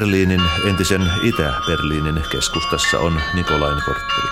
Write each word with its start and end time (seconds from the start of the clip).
Berliinin 0.00 0.40
entisen 0.68 1.12
Itä-Berliinin 1.22 2.22
keskustassa 2.32 2.98
on 2.98 3.20
Nikolain 3.34 3.82
kortteli. 3.84 4.30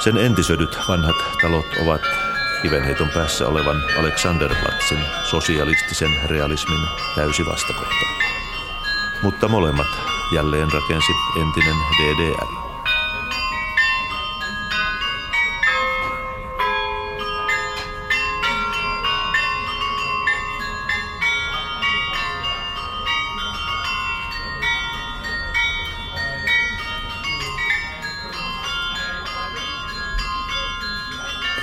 Sen 0.00 0.16
entisödyt 0.16 0.78
vanhat 0.88 1.16
talot 1.42 1.66
ovat 1.82 2.00
kivenheiton 2.62 3.08
päässä 3.14 3.48
olevan 3.48 3.76
Alexanderplatzin 3.98 4.98
sosialistisen 5.30 6.10
realismin 6.26 6.80
täysi 7.16 7.46
vastakohta. 7.46 8.06
Mutta 9.22 9.48
molemmat 9.48 9.88
jälleen 10.34 10.72
rakensi 10.72 11.12
entinen 11.40 11.76
DDR. 12.00 12.63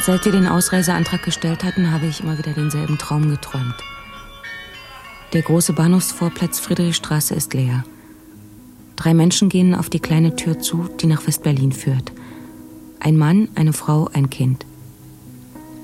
Seit 0.04 0.26
wir 0.26 0.32
den 0.32 0.48
Ausreiseantrag 0.48 1.22
gestellt 1.22 1.64
hatten, 1.64 1.92
habe 1.92 2.08
ich 2.08 2.22
immer 2.22 2.36
wieder 2.36 2.54
denselben 2.54 2.98
Traum 2.98 3.30
geträumt. 3.30 3.76
Der 5.34 5.44
große 5.44 5.74
Bahnhofsvorplatz 5.74 6.60
Friedrichstraße 6.60 7.36
ist 7.36 7.54
leer. 7.54 7.84
Drei 8.96 9.14
Menschen 9.14 9.48
gehen 9.48 9.76
auf 9.76 9.92
die 9.92 10.00
kleine 10.00 10.36
Tür 10.36 10.60
zu, 10.60 10.90
die 11.00 11.06
nach 11.06 11.28
West-Berlin 11.28 11.72
führt. 11.72 12.12
Ein 13.00 13.16
Mann, 13.16 13.50
eine 13.54 13.74
Frau, 13.74 14.10
ein 14.12 14.32
Kind. 14.32 14.66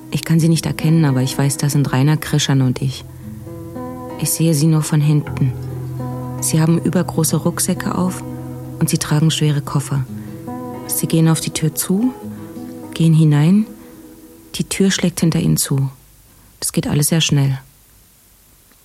Ich 0.10 0.24
kann 0.24 0.40
sie 0.40 0.50
nicht 0.50 0.66
erkennen, 0.66 1.06
aber 1.06 1.22
ich 1.22 1.38
weiß, 1.38 1.58
das 1.58 1.74
sind 1.74 1.94
Rainer 1.94 2.18
Krischan 2.18 2.64
und 2.64 2.82
ich. 2.82 3.06
Ich 4.20 4.32
sehe 4.32 4.56
sie 4.56 4.66
nur 4.68 4.82
von 4.82 5.00
hinten. 5.00 5.54
Sie 6.42 6.60
haben 6.60 6.80
übergroße 6.80 7.38
Rucksäcke 7.38 7.94
auf 7.94 8.24
und 8.80 8.90
sie 8.90 8.98
tragen 8.98 9.30
schwere 9.30 9.62
Koffer. 9.62 10.06
Sie 10.88 11.06
gehen 11.06 11.30
auf 11.30 11.40
die 11.40 11.52
Tür 11.52 11.76
zu, 11.76 12.14
gehen 12.96 13.14
hinein, 13.14 13.68
die 14.58 14.64
Tür 14.64 14.92
schlägt 14.92 15.20
hinter 15.20 15.40
ihnen 15.40 15.58
zu. 15.58 15.90
Das 16.60 16.72
geht 16.72 16.88
alles 16.88 17.08
sehr 17.08 17.22
schnell. 17.22 17.58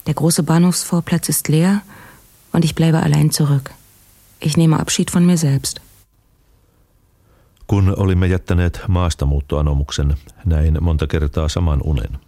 Der 0.06 0.14
große 0.14 0.42
Bahnhofsvorplatz 0.42 1.28
ist 1.28 1.48
leer 1.48 1.82
und 2.52 2.64
ich 2.64 2.74
bleibe 2.74 3.02
allein 3.02 3.30
zurück. 3.30 3.70
Ich 4.40 4.56
nehme 4.56 4.80
Abschied 4.80 5.10
von 5.10 5.26
mir 5.26 5.38
selbst. 5.38 5.80
Kun 7.66 7.94
olimme 7.96 8.26
jättäneet 8.26 8.80
maastamuuttoanomuksen, 8.88 10.16
näin 10.44 10.78
monta 10.80 11.06
kertaa 11.06 11.48
saman 11.48 11.82
unen. 11.82 12.18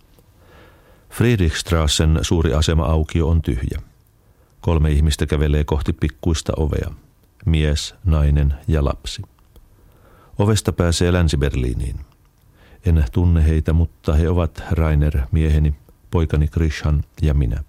Friedrichstrassen 1.10 2.18
suuri 2.22 2.54
asema-aukio 2.54 3.28
on 3.28 3.42
tyhjä. 3.42 3.82
Kolme 4.60 4.92
ihmistä 4.92 5.26
kävelee 5.26 5.64
kohti 5.64 5.92
pikkuista 5.92 6.52
ovea. 6.56 6.90
Mies, 7.46 7.94
nainen 8.04 8.54
ja 8.68 8.84
lapsi. 8.84 9.22
Ovesta 10.38 10.72
pääsee 10.72 11.12
Länsi-Berliiniin. 11.12 12.13
En 12.86 13.04
tunne 13.12 13.44
heitä, 13.44 13.72
mutta 13.72 14.14
he 14.14 14.28
ovat 14.28 14.62
Rainer, 14.70 15.20
mieheni, 15.32 15.74
poikani 16.10 16.48
Krishan 16.48 17.04
ja 17.22 17.34
minä. 17.34 17.64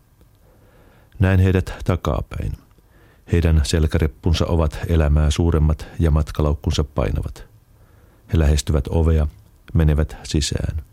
Näen 1.19 1.39
heidät 1.39 1.73
takapäin. 1.85 2.51
Heidän 3.31 3.61
selkäreppunsa 3.63 4.45
ovat 4.45 4.79
elämää 4.87 5.31
suuremmat 5.31 5.87
ja 5.99 6.11
matkalaukkunsa 6.11 6.83
painavat. 6.83 7.45
He 8.33 8.39
lähestyvät 8.39 8.87
ovea, 8.89 9.27
menevät 9.73 10.17
sisään. 10.23 10.83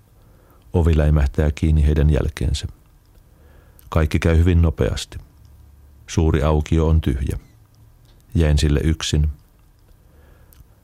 Ovi 0.72 0.97
läimähtää 0.97 1.50
kiinni 1.55 1.87
heidän 1.87 2.11
jälkeensä. 2.11 2.66
Kaikki 3.88 4.19
käy 4.19 4.38
hyvin 4.38 4.62
nopeasti. 4.62 5.19
Suuri 6.06 6.43
aukio 6.43 6.88
on 6.88 7.00
tyhjä. 7.00 7.38
Jäin 8.34 8.59
sille 8.59 8.81
yksin. 8.84 9.28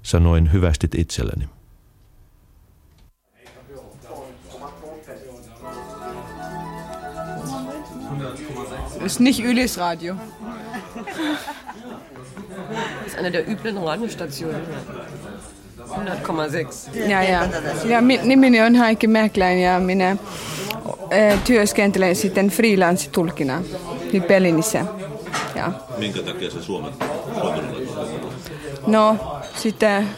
Sanoin 0.03 0.53
hyvästit 0.53 0.95
itselleni. 0.95 1.58
Ist 9.09 9.21
nicht 9.21 9.41
Ulis 9.41 9.79
Radio. 9.79 10.17
Das 13.05 13.07
ist 13.07 13.19
eine 13.19 13.31
der 13.31 13.49
üblen 13.49 13.79
Radiostationen. 13.79 14.61
100,6. 15.79 17.09
Ja, 17.09 17.23
ja. 17.23 17.49
ja 17.87 18.01
nimeni 18.01 18.61
on 18.61 18.75
Heikki 18.75 19.07
Mäkläin 19.07 19.61
ja 19.61 19.81
minä 19.81 20.11
äh, 20.11 20.19
työskentelen 21.45 22.17
sitten 22.17 22.49
freelance-tulkina 22.49 23.63
nyt 24.13 24.29
Berliinissä. 24.29 24.85
Ja. 25.57 25.73
Minkä 25.99 26.23
takia 26.23 26.51
se 26.51 26.63
Suomen, 26.63 26.93
No, 28.87 29.17
sitten 29.57 30.09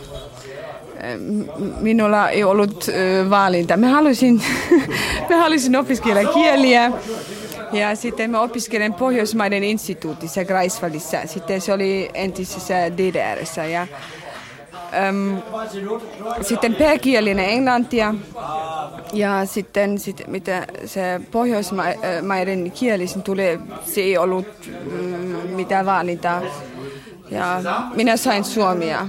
minulla 1.80 2.28
ei 2.28 2.44
ollut 2.44 2.86
valinta. 3.30 3.76
Mä 3.76 3.88
halusin, 3.88 4.42
mä 5.30 5.36
halusin 5.36 5.76
opiskella 5.76 6.32
kieliä 6.32 6.92
ja 7.72 7.96
sitten 7.96 8.30
mä 8.30 8.40
opiskelen 8.40 8.94
Pohjoismaiden 8.94 9.64
instituutissa 9.64 10.44
Greifswaldissa. 10.44 11.18
Sitten 11.26 11.60
se 11.60 11.72
oli 11.72 12.10
entisessä 12.14 12.74
DDRssä. 12.96 13.64
Ja, 13.64 13.86
äm, 15.08 15.42
sitten 16.42 16.74
pääkielinen 16.74 17.48
englantia 17.48 18.14
ja 19.12 19.46
sitten 19.46 19.98
sit, 19.98 20.22
mitä 20.26 20.66
se 20.84 21.20
Pohjoismaiden 21.30 22.70
kieli 22.70 23.06
tuli, 23.24 23.58
se 23.84 24.00
ei 24.00 24.18
ollut 24.18 24.46
mm, 24.90 25.56
mitään 25.56 25.86
valintaa. 25.86 26.42
Ja 27.30 27.62
minä 27.94 28.16
sain 28.16 28.44
suomia. 28.44 29.06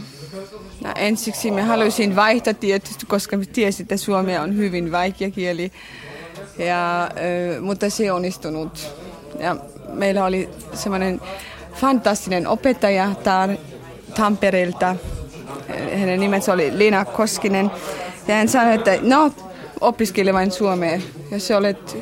Ja 0.83 0.93
ensiksi 0.93 1.51
mä 1.51 1.63
halusin 1.63 2.15
vaihtaa 2.15 2.53
tietysti, 2.53 3.05
koska 3.05 3.37
tiesin, 3.53 3.83
että 3.83 3.97
suomea 3.97 4.41
on 4.41 4.57
hyvin 4.57 4.91
vaikea 4.91 5.31
kieli. 5.31 5.71
Ja, 6.65 7.09
mutta 7.61 7.89
se 7.89 8.11
onnistunut. 8.11 8.95
Ja 9.39 9.55
meillä 9.93 10.25
oli 10.25 10.49
semmoinen 10.73 11.21
fantastinen 11.73 12.47
opettaja 12.47 13.11
Tampereelta. 14.15 14.95
Hänen 15.95 16.19
nimensä 16.19 16.53
oli 16.53 16.77
Lina 16.77 17.05
Koskinen. 17.05 17.71
Ja 18.27 18.35
hän 18.35 18.47
sanoi, 18.47 18.75
että 18.75 18.97
no, 19.01 19.31
opiskele 19.81 20.33
vain 20.33 20.51
suomea. 20.51 20.99
Jos 21.31 21.51
olet 21.51 21.97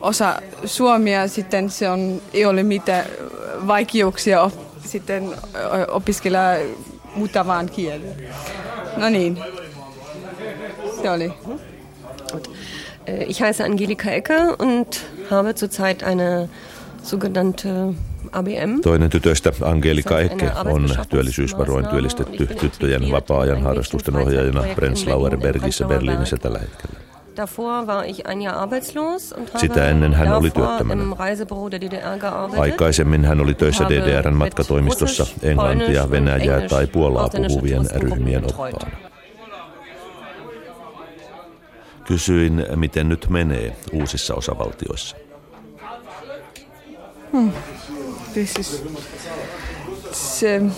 osa 0.00 0.42
suomea, 0.64 1.28
sitten 1.28 1.70
se 1.70 1.90
on, 1.90 2.22
ei 2.32 2.44
ole 2.44 2.62
mitään 2.62 3.04
vaikeuksia 3.66 4.42
op, 4.42 4.52
sitten 4.84 5.30
opiskella 5.88 6.38
muutavaan 7.14 7.68
kielen. 7.68 8.28
No 8.96 9.08
niin, 9.08 9.38
se 11.02 11.10
oli. 11.10 11.32
Äh, 13.06 13.24
ich 13.24 13.40
heiße 13.42 13.64
Angelika 13.64 14.10
Ecke 14.10 14.56
und 14.56 15.00
habe 15.30 15.54
zurzeit 15.54 16.04
eine 16.04 16.48
sogenannte 17.02 17.94
ABM. 18.32 18.80
Toinen 18.82 19.10
tytöistä, 19.10 19.52
Angelika 19.62 20.20
Ecke, 20.20 20.52
on 20.64 20.90
työllisyysvaroin 21.08 21.86
työllistetty 21.86 22.46
tyttöjen 22.46 23.10
vapaa-ajan 23.10 23.62
harrastusten 23.62 24.16
ohjaajana 24.16 24.62
Prenzlauer 24.74 25.36
Bergissä 25.36 25.84
Berliinissä 25.84 26.36
tällä 26.36 26.58
hetkellä. 26.58 27.00
Sitä 29.56 29.88
ennen 29.88 30.14
hän 30.14 30.32
oli 30.32 30.50
työttömänä. 30.50 31.04
Aikaisemmin 32.58 33.24
hän 33.24 33.40
oli 33.40 33.54
töissä 33.54 33.84
DDRn 33.88 34.34
matkatoimistossa 34.34 35.26
englantia, 35.42 36.10
venäjää 36.10 36.60
tai 36.60 36.86
puolaa 36.86 37.28
puhuvien 37.48 37.86
ryhmien 37.96 38.44
oppaana. 38.44 39.09
Kysyin, 42.10 42.66
miten 42.76 43.08
nyt 43.08 43.28
menee 43.28 43.76
uusissa 43.92 44.34
osavaltioissa. 44.34 45.16
Hmm. 47.32 47.52
This 48.34 48.56
is 48.58 48.82
um, 50.42 50.72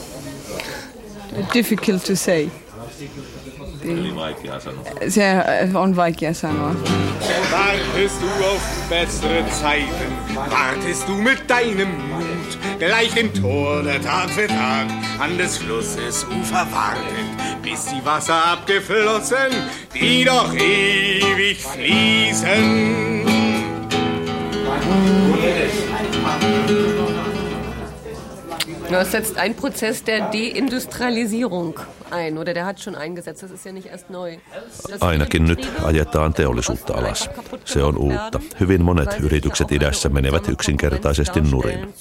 difficult 1.55 2.05
to 2.05 2.17
say. 2.17 2.51
Eli 3.85 4.15
vaikea 4.17 4.61
sanoa. 4.61 4.85
Se 5.09 5.23
on 5.75 5.97
vaikea 5.97 6.35
sanoa. 6.35 6.75
Wartest 7.51 8.21
du 8.21 8.45
auf 8.45 8.63
bessere 8.89 9.45
Zeiten, 9.61 10.13
wartest 10.35 11.09
du 11.09 11.15
mit 11.15 11.51
deinem 11.51 11.89
Mut, 12.09 12.59
gleich 12.79 13.15
dem 13.15 13.33
Tor 13.35 13.83
der 13.83 14.01
Tag 14.01 14.31
für 14.31 14.47
Tag 14.47 14.87
an 15.21 15.39
des 15.39 15.59
Flusses 15.59 16.25
Ufer 16.25 16.67
wartet, 16.73 17.63
bis 17.63 17.87
die 17.87 18.05
Wasser 18.05 18.53
abgeflossen, 18.53 19.53
die 19.95 20.25
doch 20.25 20.55
ewig 20.55 21.63
fließen. 21.63 23.23
Ja, 28.93 29.01
es 29.01 29.11
setzt 29.11 29.39
ein 29.39 29.55
Prozess 29.55 30.03
der 30.03 30.21
Deindustrialisierung 30.33 31.81
ein, 32.11 32.39
oder 32.39 32.53
der 32.55 32.67
hat 32.67 32.79
schon 32.79 32.95
eingesetzt, 32.95 33.43
das 33.43 33.51
ist 33.51 33.65
ja 33.67 33.73
nicht 33.73 33.87
erst 33.87 34.11
neu. 34.11 34.37
Ainakin 35.01 35.45
nyt 35.45 35.69
ajetaan 35.85 36.35
teollisuutta 36.35 36.95
alas. 36.95 37.31
Se 37.65 37.83
on 37.83 37.97
uutta. 37.99 38.41
Hyvin 38.61 38.83
monet 38.83 39.21
yritykset 39.21 39.73
idässä 39.73 40.09
menevät 40.09 40.49
yksinkertaisesti 40.49 41.41
nurin. 41.41 41.95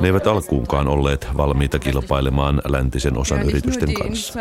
Ne 0.00 0.06
eivät 0.06 0.26
alkuunkaan 0.26 0.88
olleet 0.88 1.26
valmiita 1.36 1.78
kilpailemaan 1.78 2.62
läntisen 2.68 3.18
osan 3.18 3.42
yritysten 3.42 3.94
kanssa. 3.94 4.40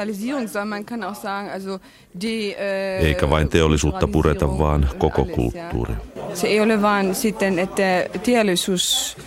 Eikä 3.00 3.30
vain 3.30 3.50
teollisuutta 3.50 4.08
pureta, 4.08 4.58
vaan 4.60 4.90
koko 4.98 5.26
kulttuuri. 5.26 5.94
Se 6.34 6.48
ei 6.48 6.60
ole 6.60 6.82
vain 6.82 7.16
sitten, 7.16 7.60
että 7.60 8.06
teollisuus 8.24 9.18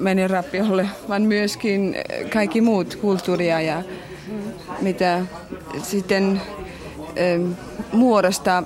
meni 0.00 0.28
rappiolle, 0.28 0.88
vaan 1.08 1.22
myöskin 1.22 1.96
kaikki 2.32 2.60
muut 2.60 2.96
kulttuuria 2.96 3.60
ja 3.60 3.82
mitä 4.80 5.20
sitten 5.82 6.40
ähm, 7.16 7.52
muodostaa 7.92 8.62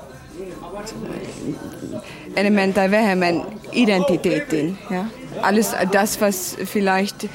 enemmän 2.36 2.74
tai 2.74 2.90
vähemmän 2.90 3.46
identiteetin. 3.72 4.78
Ja? 4.90 5.04
Alles 5.42 5.72
das, 5.92 6.20
was 6.20 6.56
vielleicht 6.64 7.26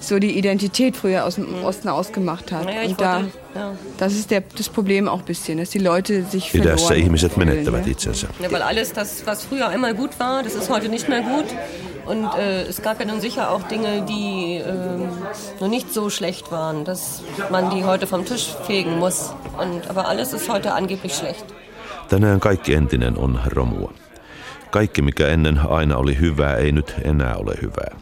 so 0.00 0.18
die 0.18 0.38
Identität 0.38 0.96
früher 0.96 1.24
aus 1.24 1.34
dem 1.34 1.64
Osten 1.64 1.88
ausgemacht 1.88 2.52
hat. 2.52 2.66
Ja, 2.70 2.82
Und 2.82 3.00
da, 3.00 3.24
ja. 3.54 3.72
das 3.98 4.12
ist 4.12 4.30
der, 4.30 4.42
das 4.56 4.68
Problem 4.68 5.08
auch 5.08 5.20
ein 5.20 5.24
bisschen, 5.24 5.58
dass 5.58 5.70
die 5.70 5.80
Leute 5.80 6.22
sich 6.22 6.54
Idässä 6.54 6.94
ihmiset 6.94 7.32
fühlen, 7.32 7.48
menettävät 7.48 7.86
itsensä. 7.86 8.28
Ja, 8.40 8.50
weil 8.52 8.62
alles 8.62 8.92
das, 8.92 9.26
was 9.26 9.44
früher 9.44 9.68
einmal 9.68 9.94
gut 9.94 10.18
war, 10.20 10.42
das 10.42 10.54
ist 10.54 10.70
heute 10.70 10.88
nicht 10.88 11.08
mehr 11.08 11.22
gut. 11.22 11.46
Und 12.08 12.24
äh, 12.24 12.62
es 12.62 12.80
gab 12.82 13.00
ja 13.00 13.06
nun 13.06 13.20
sicher 13.20 13.50
auch 13.50 13.62
Dinge, 13.68 14.02
die 14.02 14.56
äh, 14.56 14.72
noch 15.60 15.68
nicht 15.68 15.92
so 15.92 16.08
schlecht 16.10 16.50
waren, 16.50 16.84
dass 16.84 17.22
man 17.50 17.68
die 17.70 17.84
heute 17.84 18.06
vom 18.06 18.24
Tisch 18.24 18.54
fegen 18.66 18.98
muss. 18.98 19.34
Und, 19.58 19.90
aber 19.90 20.08
alles 20.08 20.32
ist 20.32 20.48
heute 20.48 20.72
angeblich 20.72 21.14
schlecht. 21.14 21.44
Tänään 22.08 22.40
kaikki 22.40 22.74
entinen 22.74 23.18
on 23.18 23.40
romua. 23.54 23.92
Kaikki, 24.70 25.02
mikä 25.02 25.26
ennen 25.26 25.60
aina 25.68 25.96
oli 25.96 26.18
hyvää, 26.20 26.56
ei 26.56 26.72
nyt 26.72 26.94
enää 27.04 27.36
ole 27.36 27.54
hyvää. 27.62 27.96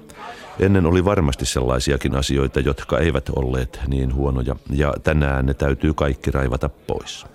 Ennen 0.61 0.87
oli 0.87 1.05
varmasti 1.05 1.47
sellaisiakin 1.47 2.15
asioita, 2.17 2.61
jotka 2.61 2.99
eivät 2.99 3.29
olleet 3.29 3.81
niin 3.87 4.15
huonoja, 4.15 4.57
ja 4.71 4.95
tänään 5.03 5.47
ne 5.47 5.55
täytyy 5.55 5.95
kaikki 5.95 6.31
raivata 6.31 6.69
pois. 6.69 7.27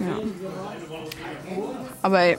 Ja. 0.00 0.14
Aber 2.02 2.36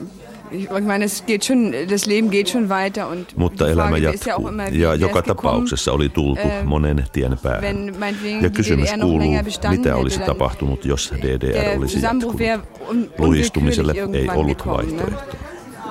ich 0.52 0.70
meine, 0.70 1.06
es 1.06 1.26
geht 1.26 1.46
schon, 1.46 1.74
das 1.90 2.06
Leben 2.06 2.30
geht 2.30 2.50
schon 2.50 2.70
weiter 2.70 3.10
und 3.10 3.38
Mutta 3.38 3.68
elämä 3.70 3.98
ja 3.98 4.12
jatkuu, 4.12 4.48
immer, 4.48 4.74
ja 4.74 4.90
wäre 4.90 4.96
joka 4.96 5.22
tapauksessa 5.22 5.92
oli 5.92 6.10
tultu 6.10 6.42
äh, 6.42 6.66
monen 6.66 7.06
tien 7.12 7.38
päähän. 7.44 7.94
Ja 8.42 8.50
kysymys 8.50 8.90
kuuluu, 9.02 9.34
mitä 9.70 9.96
olisi 9.96 10.20
tapahtunut, 10.20 10.86
jos 10.86 11.14
DDR 11.22 11.78
olisi 11.78 12.02
jatkunut. 12.02 12.42
un 12.90 13.10
Luistumiselle 13.18 13.94
ei 14.14 14.30
ollut 14.36 14.66
vaihtoehtoa. 14.66 15.36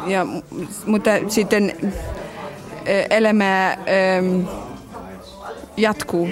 Ja, 0.06 0.26
mutta 0.86 1.10
sitten 1.28 1.72
äh, 1.82 3.06
elämä 3.10 3.70
ähm, 3.72 4.46
jatkuu. 5.76 6.28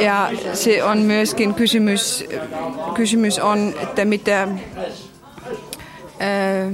Ja 0.00 0.30
se 0.52 0.84
on 0.84 0.98
myöskin 0.98 1.54
kysymys, 1.54 2.24
kysymys 2.94 3.38
on, 3.38 3.74
että 3.82 4.04
mitä 4.04 4.48
äh, 6.22 6.72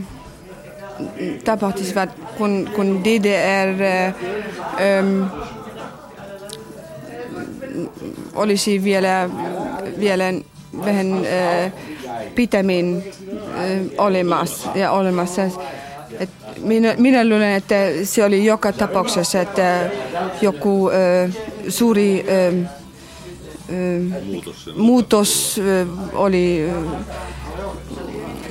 tapahtuisivat, 1.45 2.11
kun, 2.39 2.71
kun 2.77 3.05
DDR 3.05 3.83
äh, 3.83 4.15
ähm, 4.81 5.23
olisi 8.35 8.85
vielä, 8.85 9.31
vielä 9.99 10.25
vähän 10.85 11.15
äh, 11.15 11.73
pitämin 12.35 13.05
äh, 13.33 13.81
olemassa, 13.99 14.71
ja 14.75 14.91
olemassa. 14.91 15.43
Et 16.21 16.31
minä, 16.61 16.95
minä 16.99 17.25
luulen, 17.25 17.53
että 17.53 17.75
se 18.05 18.25
oli 18.25 18.45
joka 18.45 18.73
tapauksessa, 18.73 19.41
että 19.41 19.91
joku 20.43 20.91
äh, 20.91 21.35
suuri 21.69 22.27
äh, 22.29 22.55
äh, 22.55 24.23
muutos 24.77 25.61
äh, 25.61 25.89
oli 26.13 26.71
äh, 26.71 26.75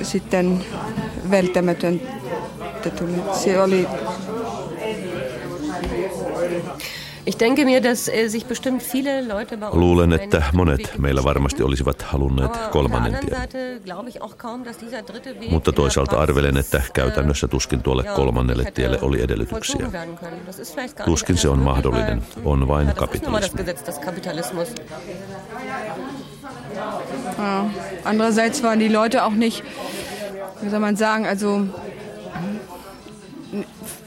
sitten 0.02 0.64
välttämätöntä. 1.30 2.08
Se 3.32 3.62
oli 3.62 3.86
Ich 7.28 7.36
denke 7.36 7.64
mir, 7.66 7.82
dass 7.82 8.08
äh, 8.08 8.28
sich 8.28 8.46
bestimmt 8.46 8.82
viele 8.92 9.20
Leute 9.20 9.56
bei 9.58 9.68
uns 9.68 9.76
Luulen, 9.76 10.12
että 10.12 10.42
monet 10.52 10.98
meillä 10.98 11.24
varmasti 11.24 11.62
olisivat 11.62 12.02
halunneet 12.02 12.56
kolmannen 12.70 13.12
tien. 13.20 13.36
Seite 13.36 13.80
glaube 13.84 14.08
ich 14.08 14.22
auch 14.22 14.36
kaum, 14.36 14.64
dass 14.64 14.80
dieser 14.80 15.02
dritte 15.02 15.40
Weg 15.40 15.50
Mutta 15.50 15.72
toisaalta 15.72 16.18
arvelen, 16.18 16.56
että 16.56 16.78
äh, 16.78 16.90
käytännössä 16.92 17.48
tuskin 17.48 17.82
tuolle 17.82 18.04
kolmannelle 18.04 18.72
tielle 18.74 18.98
oli 19.02 19.22
edellytyksiä. 19.22 19.90
Tuskin 21.04 21.36
se 21.36 21.48
on 21.48 21.58
mahdollinen, 21.58 22.22
on 22.44 22.68
vain 22.68 22.94
kapitalismi. 22.94 23.60
Ja. 27.38 27.70
Andererseits 28.04 28.62
waren 28.62 28.78
die 28.78 28.88
Leute 28.88 29.24
auch 29.24 29.32
nicht, 29.32 29.62
wie 30.62 30.70
soll 30.70 30.80
man 30.80 30.96
sagen, 30.96 31.26
also 31.26 31.66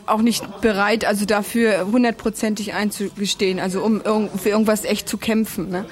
auch 0.05 0.21
nicht 0.21 0.61
bereit, 0.61 1.05
also 1.05 1.25
dafür 1.25 1.87
hundertprozentig 1.91 2.73
einzugestehen, 2.73 3.59
also 3.59 3.81
um 3.81 4.29
für 4.37 4.49
irgendwas 4.49 4.85
echt 4.85 5.07
zu 5.07 5.17
kämpfen. 5.17 5.69
Ne? 5.69 5.85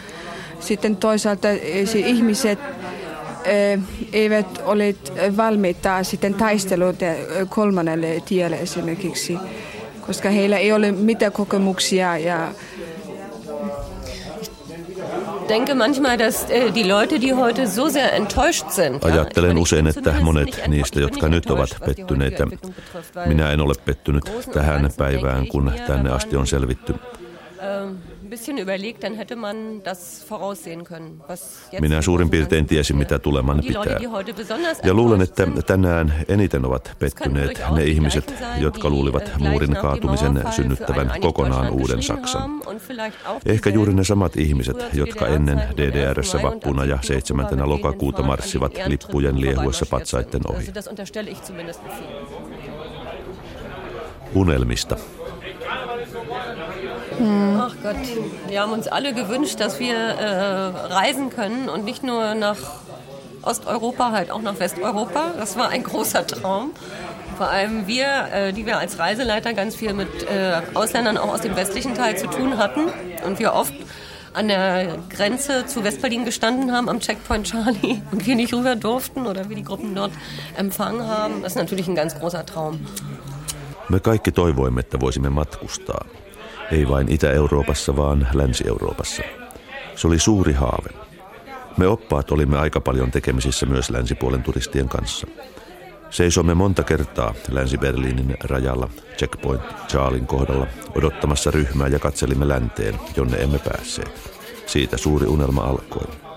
Sitten 0.59 0.99
toisaalta 0.99 1.47
se 1.85 1.99
ihmiset 1.99 2.59
eh, 3.45 3.79
eivät 4.13 4.61
ole 4.65 4.95
valmiita 5.37 6.03
sitten 6.03 6.33
taistelua 6.33 6.93
eh, 6.99 7.17
kolmannelle 7.49 8.21
tielle 8.25 8.59
esimerkiksi, 8.59 9.37
koska 10.05 10.29
heillä 10.29 10.57
ei 10.57 10.73
ole 10.73 10.91
mitään 10.91 11.31
kokemuksia 11.31 12.17
ja 12.17 12.51
denke 15.49 15.75
manchmal, 15.75 16.17
dass 16.17 16.49
äh, 16.49 16.71
die 16.71 16.83
Leute, 16.83 17.19
die 17.19 17.33
heute 17.33 17.67
so 17.67 17.89
sehr 17.89 18.13
enttäuscht 18.13 18.71
sind. 18.71 19.03
ja, 19.03 19.13
Ajattelen 19.13 19.57
usein, 19.57 19.87
että 19.87 20.13
monet 20.21 20.61
niistä, 20.67 20.99
jotka 20.99 21.27
nyt 21.27 21.49
ovat 21.49 21.69
pettyneitä, 21.85 22.47
minä 23.25 23.51
en 23.51 23.61
ole 23.61 23.73
pettynyt 23.85 24.23
tähän 24.53 24.89
päivään, 24.97 25.47
kun 25.47 25.71
tänne 25.87 26.11
asti 26.11 26.35
on 26.35 26.47
selvitty. 26.47 26.95
Ein 28.29 28.37
bisschen 28.37 28.59
überlegt, 28.59 29.03
dann 29.03 29.15
hätte 29.15 29.35
man 29.35 29.81
das 29.83 30.23
voraussehen 30.29 30.83
können. 30.83 31.21
Was 31.27 31.67
jetzt 31.71 31.81
Minä 31.81 31.97
in 31.97 32.03
suurin 32.03 32.29
piirtein 32.29 32.65
tiesin, 32.65 32.97
mitä 32.97 33.19
tuleman 33.19 33.61
pitää. 33.67 33.97
Ja 34.83 34.93
luulen, 34.93 35.21
että 35.21 35.47
tänään 35.65 36.13
eniten 36.27 36.65
ovat 36.65 36.91
pettyneet 36.99 37.61
ne 37.71 37.83
ihmiset, 37.83 38.33
jotka 38.59 38.89
luulivat 38.89 39.31
muurin 39.39 39.75
kaatumisen 39.75 40.43
synnyttävän 40.51 41.11
kokonaan 41.21 41.69
uuden 41.69 42.03
Saksan. 42.03 42.61
Ehkä 43.45 43.69
juuri 43.69 43.93
ne 43.93 44.03
samat 44.03 44.37
ihmiset, 44.37 44.77
jotka 44.93 45.27
ennen 45.27 45.61
DDRssä 45.77 46.41
vappuna 46.41 46.85
ja 46.85 46.97
7. 47.01 47.69
lokakuuta 47.69 48.23
marssivat 48.23 48.73
lippujen 48.87 49.41
liehuessa 49.41 49.85
patsaitten 49.85 50.41
ohi. 50.47 50.65
Unelmista. 54.35 54.97
Ach 57.21 57.75
Gott, 57.83 57.95
wir 58.47 58.61
haben 58.61 58.71
uns 58.71 58.87
alle 58.87 59.13
gewünscht, 59.13 59.59
dass 59.59 59.79
wir 59.79 59.95
äh, 59.95 60.93
reisen 60.93 61.29
können 61.29 61.67
und 61.67 61.83
nicht 61.83 62.03
nur 62.03 62.33
nach 62.35 62.57
Osteuropa, 63.41 64.11
halt 64.11 64.31
auch 64.31 64.41
nach 64.41 64.59
Westeuropa. 64.59 65.33
Das 65.37 65.57
war 65.57 65.69
ein 65.69 65.83
großer 65.83 66.25
Traum. 66.25 66.71
Vor 67.37 67.49
allem 67.49 67.87
wir, 67.87 68.05
äh, 68.33 68.53
die 68.53 68.65
wir 68.65 68.77
als 68.79 68.99
Reiseleiter 68.99 69.53
ganz 69.53 69.75
viel 69.75 69.93
mit 69.93 70.09
äh, 70.23 70.61
Ausländern 70.73 71.17
auch 71.17 71.33
aus 71.33 71.41
dem 71.41 71.55
westlichen 71.55 71.93
Teil 71.95 72.17
zu 72.17 72.27
tun 72.27 72.57
hatten 72.57 72.81
und 73.25 73.39
wir 73.39 73.53
oft 73.53 73.73
an 74.33 74.47
der 74.47 74.97
Grenze 75.09 75.65
zu 75.65 75.83
Westberlin 75.83 76.23
gestanden 76.23 76.71
haben, 76.71 76.87
am 76.87 76.99
Checkpoint 76.99 77.47
Charlie, 77.47 78.01
und 78.11 78.25
wir 78.25 78.35
nicht 78.35 78.53
rüber 78.53 78.75
durften 78.75 79.25
oder 79.25 79.49
wir 79.49 79.55
die 79.55 79.63
Gruppen 79.63 79.95
dort 79.95 80.11
empfangen 80.57 81.07
haben. 81.07 81.41
Das 81.41 81.53
ist 81.53 81.57
natürlich 81.57 81.87
ein 81.87 81.95
ganz 81.95 82.17
großer 82.17 82.45
Traum. 82.45 82.85
Me 83.89 83.99
kaikki 83.99 84.31
toivoimme, 84.31 84.79
että 84.79 84.99
voisimme 84.99 85.29
matkustaa. 85.29 86.05
Ei 86.71 86.87
vain 86.87 87.11
Itä-Euroopassa, 87.11 87.95
vaan 87.95 88.27
Länsi-Euroopassa. 88.33 89.23
Se 89.95 90.07
oli 90.07 90.19
suuri 90.19 90.53
haave. 90.53 90.89
Me 91.77 91.87
oppaat 91.87 92.31
olimme 92.31 92.57
aika 92.57 92.81
paljon 92.81 93.11
tekemisissä 93.11 93.65
myös 93.65 93.89
länsipuolen 93.89 94.43
turistien 94.43 94.89
kanssa. 94.89 95.27
Seisomme 96.09 96.53
monta 96.53 96.83
kertaa 96.83 97.33
Länsi-Berliinin 97.51 98.37
rajalla 98.43 98.89
Checkpoint 99.17 99.61
Charlin 99.87 100.27
kohdalla 100.27 100.67
odottamassa 100.95 101.51
ryhmää 101.51 101.87
ja 101.87 101.99
katselimme 101.99 102.47
länteen, 102.47 102.99
jonne 103.15 103.37
emme 103.37 103.59
päässeet. 103.59 104.31
Siitä 104.65 104.97
suuri 104.97 105.27
unelma 105.27 105.61
alkoi. 105.61 106.28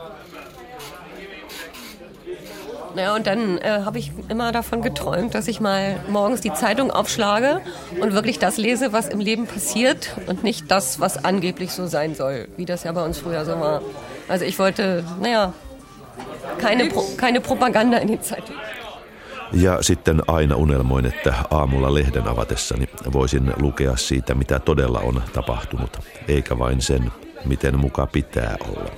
Naja, 2.95 3.15
und 3.15 3.27
dann 3.27 3.59
äh, 3.59 3.83
habe 3.85 3.99
ich 3.99 4.13
immer 4.29 4.53
davon 4.53 4.83
geträumt, 4.83 5.35
dass 5.35 5.49
ich 5.49 5.61
mal 5.61 5.97
morgens 6.09 6.41
die 6.43 6.53
Zeitung 6.53 6.91
aufschlage 6.91 7.61
und 8.01 8.13
wirklich 8.13 8.39
das 8.39 8.59
lese, 8.59 8.93
was 8.93 9.09
im 9.09 9.21
Leben 9.21 9.47
passiert 9.47 10.15
und 10.27 10.45
nicht 10.45 10.71
das, 10.71 11.01
was 11.01 11.25
angeblich 11.25 11.73
so 11.73 11.87
sein 11.87 12.15
soll, 12.15 12.49
wie 12.57 12.67
das 12.67 12.85
ja 12.85 12.93
bei 12.93 13.05
uns 13.05 13.19
früher 13.19 13.45
so 13.45 13.59
war. 13.61 13.81
Also 14.29 14.45
ich 14.45 14.59
wollte, 14.59 15.05
naja, 15.21 15.55
keine, 16.59 16.87
Pro 16.87 17.05
keine 17.17 17.41
Propaganda 17.41 17.99
in 17.99 18.09
die 18.09 18.21
Zeitung. 18.21 18.57
Ja 19.53 19.83
sitten 19.83 20.23
aina 20.27 20.57
unelmoin, 20.57 21.07
että 21.07 21.35
aamulla 21.51 21.95
lehden 21.95 22.29
avatessani 22.29 22.89
voisin 23.13 23.53
lukea 23.61 23.97
siitä, 23.97 24.35
mitä 24.35 24.59
todella 24.59 25.01
on 25.01 25.23
tapahtunut, 25.33 26.01
eikä 26.29 26.59
vain 26.59 26.83
sen, 26.83 27.13
miten 27.45 27.79
muka 27.79 28.07
pitää 28.07 28.57
olla. 28.69 28.91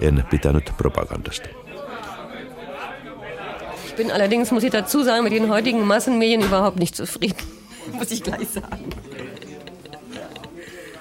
En 0.00 0.24
pitänyt 0.30 0.72
propagandasta. 0.76 1.61
Ich 3.92 3.96
bin 3.98 4.10
allerdings, 4.10 4.50
muss 4.50 4.62
ich 4.62 4.70
dazu 4.70 5.02
sagen, 5.04 5.22
mit 5.22 5.34
den 5.34 5.50
heutigen 5.50 5.86
Massenmedien 5.86 6.40
überhaupt 6.40 6.78
nicht 6.78 6.96
zufrieden. 6.96 7.36
muss 7.92 8.10
ich 8.10 8.22
gleich 8.22 8.48
sagen. 8.48 8.90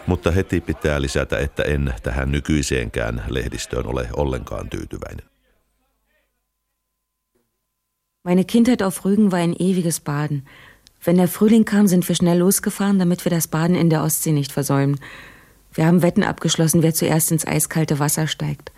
Mutta 0.08 0.32
heti 0.32 0.62
pitää 0.62 1.02
lisätä, 1.02 1.40
että 1.40 1.64
en 1.64 1.94
tähän 2.04 2.32
nykyiseenkään 2.32 3.24
lehdistöön 3.30 3.88
ole 3.88 4.10
ollenkaan 4.14 4.70
tyytyväinen. 4.70 5.26
Meine 8.24 8.44
Kindheit 8.44 8.82
auf 8.82 9.06
Rügen 9.06 9.32
war 9.32 9.40
ein 9.40 9.56
ewiges 9.60 10.02
Baden. 10.02 10.44
Wenn 11.06 11.18
der 11.18 11.28
Frühling 11.28 11.66
kam, 11.66 11.88
sind 11.88 12.10
wir 12.10 12.16
schnell 12.16 12.40
losgefahren, 12.40 13.00
damit 13.00 13.24
wir 13.26 13.30
das 13.30 13.48
Baden 13.48 13.76
in 13.76 13.90
der 13.90 14.04
Ostsee 14.04 14.34
nicht 14.34 14.52
versäumen. 14.52 15.00
Wir 15.74 15.86
haben 15.86 16.02
Wetten 16.02 16.24
abgeschlossen, 16.24 16.84
wer 16.84 16.94
zuerst 16.94 17.32
ins 17.32 17.48
eiskalte 17.48 18.00
Wasser 18.00 18.28
steigt. 18.28 18.72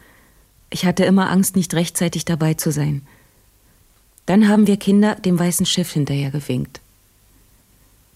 Ich 0.70 0.86
hatte 0.86 1.04
immer 1.04 1.32
Angst, 1.32 1.56
nicht 1.56 1.74
rechtzeitig 1.74 2.26
dabei 2.26 2.54
zu 2.54 2.72
sein. 2.72 3.02
Dann 4.26 4.48
haben 4.48 4.68
wir 4.68 4.78
Kinder 4.78 5.16
dem 5.16 5.38
weißen 5.40 5.66
Schiff 5.66 5.92
hinterher 5.92 6.32
gewinkt. 6.32 6.80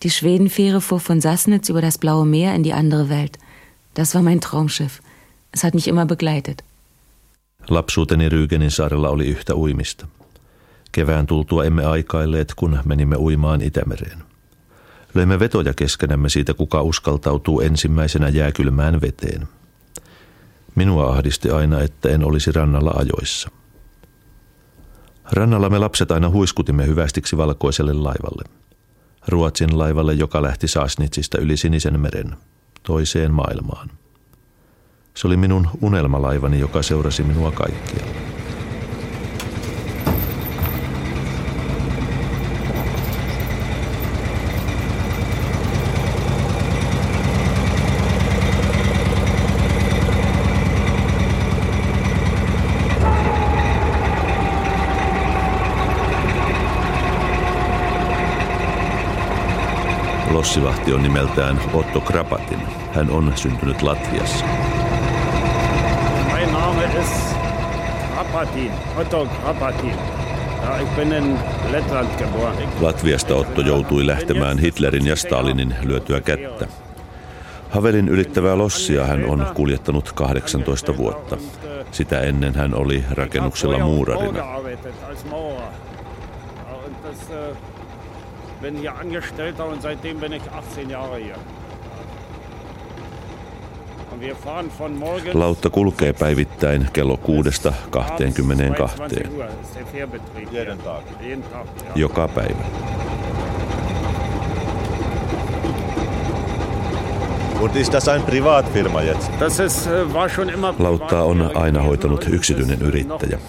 Die 0.04 0.10
Schwedenfähre 0.10 0.82
fuhr 0.82 1.00
von 1.00 1.22
Sassnitz 1.22 1.70
über 1.70 1.82
das 1.82 1.98
blaue 1.98 2.26
Meer 2.26 2.56
in 2.56 2.64
die 2.64 2.74
andere 2.74 3.10
Welt. 3.10 3.38
Das 3.94 4.14
war 4.14 4.22
mein 4.22 4.40
Traumschiff. 4.40 5.02
Es 5.52 5.64
hat 5.64 5.74
mich 5.74 5.88
immer 5.88 6.06
begleitet. 6.06 6.64
Lapsuuteni 7.70 8.30
Ryygenin 8.30 8.72
saarella 8.72 9.10
oli 9.10 9.28
yhtä 9.28 9.56
uimista. 9.56 10.08
Kevään 10.92 11.28
tultua 11.28 11.66
emme 11.66 11.86
aikailleet, 11.86 12.54
kun 12.56 12.80
menimme 12.86 13.18
uimaan 13.18 13.62
Itämereen. 13.62 14.24
Löimme 15.14 15.40
vetoja 15.40 15.74
keskenämme 15.74 16.30
siitä, 16.30 16.54
kuka 16.54 16.82
uskaltautuu 16.82 17.62
ensimmäisenä 17.62 18.30
jääkylmään 18.30 19.02
veteen. 19.02 19.48
Minua 20.76 21.10
ahdisti 21.10 21.52
aina, 21.52 21.82
että 21.82 22.10
en 22.10 22.24
olisi 22.24 22.52
rannalla 22.52 22.92
ajoissa. 22.96 23.50
Rannalla 25.32 25.70
me 25.70 25.80
lapset 25.80 26.12
aina 26.12 26.30
huiskutimme 26.30 26.88
hyvästiksi 26.88 27.38
valkoiselle 27.38 27.94
laivalle. 27.94 28.44
Ruotsin 29.28 29.80
laivalle, 29.80 30.14
joka 30.14 30.42
lähti 30.42 30.68
Saasnitsista 30.68 31.38
yli 31.38 31.58
Sinisen 31.58 32.00
meren, 32.00 32.36
toiseen 32.84 33.34
maailmaan. 33.34 33.90
Se 35.14 35.28
oli 35.28 35.38
minun 35.38 35.68
unelmalaivani, 35.82 36.60
joka 36.60 36.82
seurasi 36.82 37.24
minua 37.24 37.52
kaikkialla. 37.52 38.27
Lossivahti 60.38 60.94
on 60.94 61.04
nimeltään 61.04 61.62
Otto 61.74 62.02
Krapatin. 62.02 62.60
Hän 62.94 63.10
on 63.10 63.34
syntynyt 63.36 63.82
Latviassa. 63.82 64.46
Mein 66.34 66.54
Name 66.54 66.84
ist 66.86 67.36
Krapatin, 68.14 68.72
Otto 68.98 69.26
Krapatin. 69.42 69.96
Latviasta 72.82 73.36
Otto 73.36 73.62
joutui 73.62 74.08
lähtemään 74.08 74.60
Hitlerin 74.60 75.08
ja 75.08 75.16
Stalinin 75.16 75.76
lyötyä 75.84 76.22
kättä. 76.22 76.68
Havelin 77.70 78.10
ylittävää 78.10 78.58
lossia 78.58 79.06
hän 79.06 79.26
on 79.26 79.48
kuljettanut 79.54 80.12
18 80.12 80.98
vuotta. 80.98 81.38
Sitä 81.92 82.22
ennen 82.22 82.56
hän 82.56 82.74
oli 82.74 83.06
rakennuksella 83.12 83.80
muurarina 83.80 84.44
bin 88.62 88.78
hier 88.78 88.96
Angestellter 88.96 89.66
und 89.66 89.82
seitdem 89.82 90.20
bin 90.20 90.34
ich 90.34 90.44
18 90.52 90.90
Jahre 90.90 91.18
hier. 91.18 91.36
Lautta 95.34 95.70
kulkee 95.70 96.14
päivittäin 96.14 96.90
kello 96.94 97.20
6.22. 97.24 99.28
Joka 101.96 102.28
päivä. 102.28 102.64
Und 107.62 107.76
ist 107.76 107.94
das 107.94 108.08
ein 108.08 108.22
Privatfirma 108.22 109.02
jetzt? 109.02 109.30
Das 109.40 109.60
ist, 109.60 109.88
äh, 109.88 110.14
war 110.14 110.30
schon 110.30 110.50
immer 110.50 110.74
Lauttaa 110.80 111.24
on 111.24 111.56
aina 111.56 111.82
hoitanut 111.82 112.28
yksityinen 112.30 112.82
yrittäjä. 112.82 113.40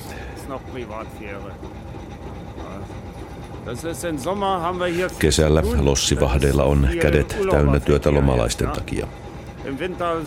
Kesällä 5.19 5.63
lossivahdeilla 5.79 6.65
on 6.65 6.89
kädet 7.01 7.37
täynnä 7.51 7.81
työtä 7.81 8.15
lomalaisten 8.15 8.71
takia. 8.71 9.07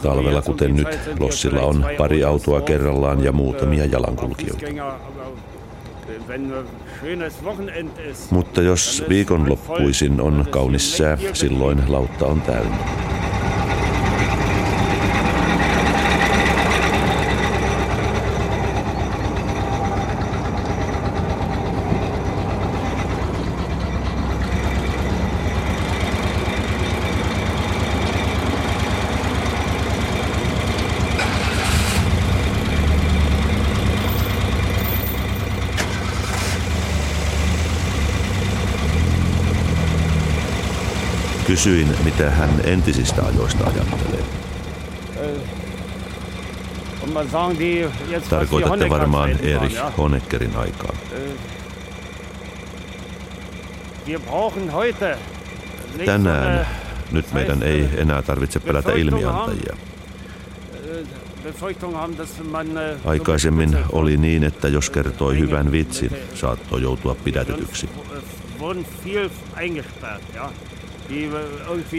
Talvella, 0.03 0.41
kuten 0.41 0.75
nyt, 0.75 1.00
lossilla 1.19 1.62
on 1.62 1.86
pari 1.98 2.24
autoa 2.24 2.62
kerrallaan 2.62 3.24
ja 3.24 3.31
muutamia 3.31 3.86
jalankulkijoita. 3.86 4.65
Mutta 8.29 8.62
jos 8.62 9.03
viikonloppuisin 9.10 10.21
on 10.21 10.45
kaunis 10.50 10.98
sää, 10.98 11.17
silloin 11.33 11.83
lautta 11.88 12.25
on 12.25 12.41
täynnä. 12.41 13.11
Kysyin, 41.51 41.88
mitä 42.03 42.29
hän 42.29 42.50
entisistä 42.63 43.24
ajoista 43.25 43.63
ajattelee. 43.63 44.24
Tarkoitatte 48.29 48.89
varmaan 48.89 49.29
Erich 49.29 49.98
Honeckerin 49.98 50.55
aikaa. 50.55 50.96
Tänään 56.05 56.67
nyt 57.12 57.34
meidän 57.34 57.63
ei 57.63 57.89
enää 57.98 58.22
tarvitse 58.22 58.60
pelätä 58.60 58.91
ilmiantajia. 58.91 59.75
Aikaisemmin 63.05 63.77
oli 63.91 64.17
niin, 64.17 64.43
että 64.43 64.67
jos 64.67 64.89
kertoi 64.89 65.39
hyvän 65.39 65.72
vitsin, 65.72 66.12
saattoi 66.36 66.81
joutua 66.81 67.15
pidätetyksi. 67.15 67.89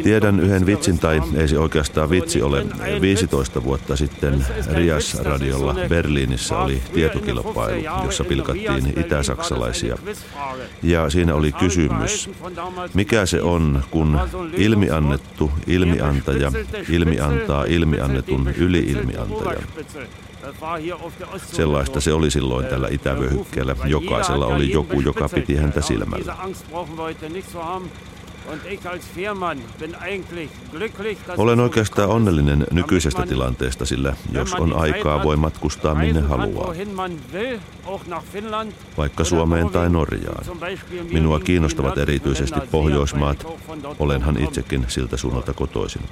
Tiedän 0.02 0.40
yhden 0.40 0.66
vitsin, 0.66 0.98
tai 0.98 1.22
ei 1.36 1.48
se 1.48 1.58
oikeastaan 1.58 2.10
vitsi 2.10 2.42
ole. 2.42 2.66
15 3.00 3.64
vuotta 3.64 3.96
sitten 3.96 4.46
Rias-radiolla 4.72 5.76
Berliinissä 5.88 6.58
oli 6.58 6.82
tietokilpailu, 6.94 8.04
jossa 8.04 8.24
pilkattiin 8.24 8.92
itä-saksalaisia. 8.96 9.98
Ja 10.82 11.10
siinä 11.10 11.34
oli 11.34 11.52
kysymys, 11.52 12.30
mikä 12.94 13.26
se 13.26 13.42
on, 13.42 13.82
kun 13.90 14.20
ilmiannettu 14.56 15.50
ilmiantaja 15.66 16.52
ilmiantaa 16.90 17.64
ilmiannetun 17.64 18.48
yliilmiantajan. 18.56 19.62
Sellaista 21.36 22.00
se 22.00 22.12
oli 22.12 22.30
silloin 22.30 22.66
tällä 22.66 22.88
itävyöhykkeellä. 22.90 23.76
Jokaisella 23.84 24.46
oli 24.46 24.72
joku, 24.72 25.00
joka 25.00 25.28
piti 25.28 25.56
häntä 25.56 25.80
silmällä. 25.80 26.36
Olen 31.36 31.60
oikeastaan 31.60 32.08
onnellinen 32.08 32.66
nykyisestä 32.70 33.26
tilanteesta, 33.26 33.86
sillä 33.86 34.16
jos 34.32 34.54
on 34.54 34.72
aikaa, 34.72 35.22
voi 35.22 35.36
matkustaa 35.36 35.94
minne 35.94 36.20
haluaa. 36.20 36.74
Vaikka 38.98 39.24
Suomeen 39.24 39.68
tai 39.68 39.90
Norjaan. 39.90 40.44
Minua 41.12 41.40
kiinnostavat 41.40 41.98
erityisesti 41.98 42.60
Pohjoismaat. 42.70 43.46
Olenhan 43.98 44.42
itsekin 44.42 44.84
siltä 44.88 45.16
suunnalta 45.16 45.52
kotoisin. 45.52 46.02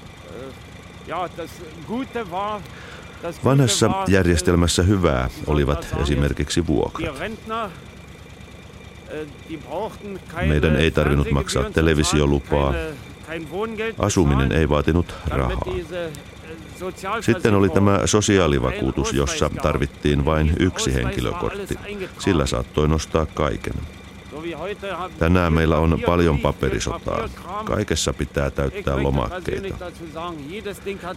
Vanhassa 3.45 3.91
järjestelmässä 4.09 4.83
hyvää 4.83 5.31
olivat 5.47 5.87
esimerkiksi 6.03 6.67
vuokrat. 6.67 7.15
Meidän 10.49 10.77
ei 10.77 10.91
tarvinnut 10.91 11.31
maksaa 11.31 11.71
televisiolupaa. 11.71 12.75
Asuminen 13.99 14.53
ei 14.53 14.69
vaatinut 14.69 15.15
rahaa. 15.29 15.65
Sitten 17.21 17.55
oli 17.55 17.69
tämä 17.69 18.01
sosiaalivakuutus, 18.05 19.13
jossa 19.13 19.51
tarvittiin 19.63 20.25
vain 20.25 20.53
yksi 20.59 20.95
henkilökortti. 20.95 21.79
Sillä 22.19 22.47
saattoi 22.47 22.89
nostaa 22.89 23.27
kaiken. 23.27 23.75
Tänään 25.19 25.53
meillä 25.53 25.77
on 25.79 26.01
paljon 26.07 26.39
paperisotaa. 26.39 27.29
Kaikessa 27.65 28.13
pitää 28.13 28.51
täyttää 28.51 29.03
lomakkeita. 29.03 29.91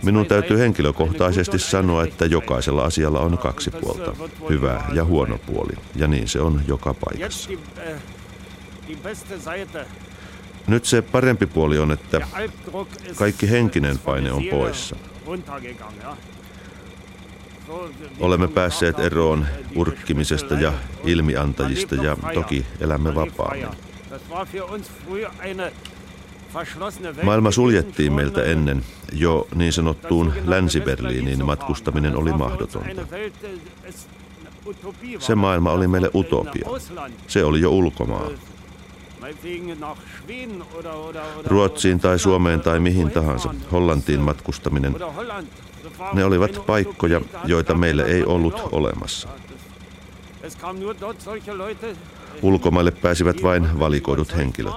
Minun 0.03 0.25
täytyy 0.25 0.59
henkilökohtaisesti 0.59 1.59
sanoa, 1.59 2.03
että 2.03 2.25
jokaisella 2.25 2.83
asialla 2.83 3.19
on 3.19 3.37
kaksi 3.37 3.71
puolta, 3.71 4.15
hyvä 4.49 4.83
ja 4.93 5.05
huono 5.05 5.37
puoli, 5.37 5.73
ja 5.95 6.07
niin 6.07 6.27
se 6.27 6.41
on 6.41 6.61
joka 6.67 6.93
paikassa. 6.93 7.49
Nyt 10.67 10.85
se 10.85 11.01
parempi 11.01 11.45
puoli 11.45 11.79
on, 11.79 11.91
että 11.91 12.27
kaikki 13.15 13.49
henkinen 13.49 13.99
paine 13.99 14.31
on 14.31 14.43
poissa. 14.51 14.95
Olemme 18.19 18.47
päässeet 18.47 18.99
eroon 18.99 19.45
urkkimisesta 19.75 20.53
ja 20.53 20.73
ilmiantajista 21.05 21.95
ja 21.95 22.17
toki 22.33 22.65
elämme 22.79 23.15
vapaammin. 23.15 23.67
Maailma 27.23 27.51
suljettiin 27.51 28.13
meiltä 28.13 28.43
ennen. 28.43 28.83
Jo 29.13 29.47
niin 29.55 29.73
sanottuun 29.73 30.33
Länsi-Berliiniin 30.45 31.45
matkustaminen 31.45 32.15
oli 32.15 32.33
mahdotonta. 32.33 33.01
Se 35.19 35.35
maailma 35.35 35.71
oli 35.71 35.87
meille 35.87 36.09
utopia. 36.15 36.67
Se 37.27 37.43
oli 37.43 37.61
jo 37.61 37.71
ulkomaa. 37.71 38.27
Ruotsiin 41.45 41.99
tai 41.99 42.19
Suomeen 42.19 42.61
tai 42.61 42.79
mihin 42.79 43.11
tahansa, 43.11 43.55
Hollantiin 43.71 44.19
matkustaminen. 44.19 44.95
Ne 46.13 46.25
olivat 46.25 46.65
paikkoja, 46.65 47.21
joita 47.45 47.75
meille 47.75 48.03
ei 48.03 48.23
ollut 48.23 48.61
olemassa. 48.71 49.27
Ulkomaille 52.41 52.91
pääsivät 52.91 53.43
vain 53.43 53.79
valikoidut 53.79 54.35
henkilöt. 54.35 54.73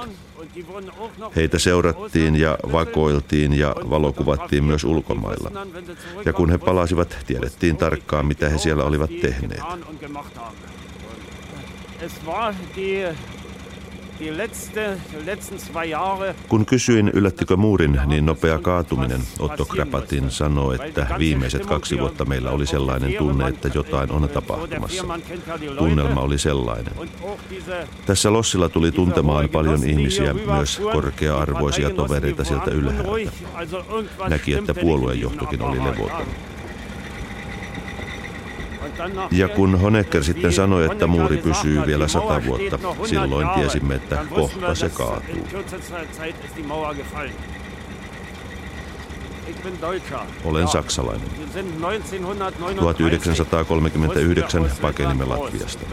Heitä 1.36 1.58
seurattiin 1.58 2.36
ja 2.36 2.58
vakoiltiin 2.72 3.52
ja 3.52 3.74
valokuvattiin 3.90 4.64
myös 4.64 4.84
ulkomailla. 4.84 5.50
Ja 6.24 6.32
kun 6.32 6.50
he 6.50 6.58
palasivat, 6.58 7.16
tiedettiin 7.26 7.76
tarkkaan, 7.76 8.26
mitä 8.26 8.48
he 8.48 8.58
siellä 8.58 8.84
olivat 8.84 9.10
tehneet. 9.20 9.62
Kun 16.48 16.66
kysyin, 16.66 17.10
yllättikö 17.14 17.56
muurin 17.56 18.00
niin 18.06 18.26
nopea 18.26 18.58
kaatuminen, 18.58 19.20
Otto 19.38 19.64
Krapatin 19.64 20.30
sanoi, 20.30 20.78
että 20.84 21.06
viimeiset 21.18 21.66
kaksi 21.66 21.98
vuotta 21.98 22.24
meillä 22.24 22.50
oli 22.50 22.66
sellainen 22.66 23.14
tunne, 23.18 23.48
että 23.48 23.70
jotain 23.74 24.10
on 24.12 24.28
tapahtumassa. 24.28 25.04
Tunnelma 25.78 26.20
oli 26.20 26.38
sellainen. 26.38 26.92
Tässä 28.06 28.32
Lossilla 28.32 28.68
tuli 28.68 28.92
tuntemaan 28.92 29.48
paljon 29.48 29.84
ihmisiä, 29.84 30.34
myös 30.34 30.80
korkea-arvoisia 30.92 31.90
tovereita 31.90 32.44
sieltä 32.44 32.70
ylhäältä. 32.70 33.10
Näki, 34.28 34.54
että 34.54 34.74
puoluejohtokin 34.74 35.62
oli 35.62 35.78
levoton. 35.78 36.26
Ja 39.30 39.48
kun 39.48 39.80
Honecker 39.80 40.24
sitten 40.24 40.52
sanoi, 40.52 40.84
että 40.84 41.06
muuri 41.06 41.36
pysyy 41.36 41.86
vielä 41.86 42.08
sata 42.08 42.42
vuotta, 42.46 42.78
silloin 43.04 43.48
tiesimme, 43.48 43.94
että 43.94 44.24
kohta 44.34 44.74
se 44.74 44.88
kaatuu. 44.88 45.48
Olen 50.44 50.68
saksalainen. 50.68 51.28
1939 52.80 54.70
pakenimme 54.82 55.24
Latviasta. 55.24 55.86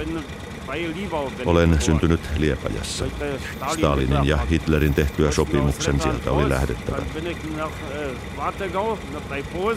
Olen 1.45 1.81
syntynyt 1.81 2.19
Liepajassa. 2.37 3.05
Stalinin 3.73 4.25
ja 4.25 4.37
Hitlerin 4.37 4.93
tehtyä 4.93 5.31
sopimuksen 5.31 6.01
sieltä 6.01 6.31
oli 6.31 6.49
lähdettävä. 6.49 6.97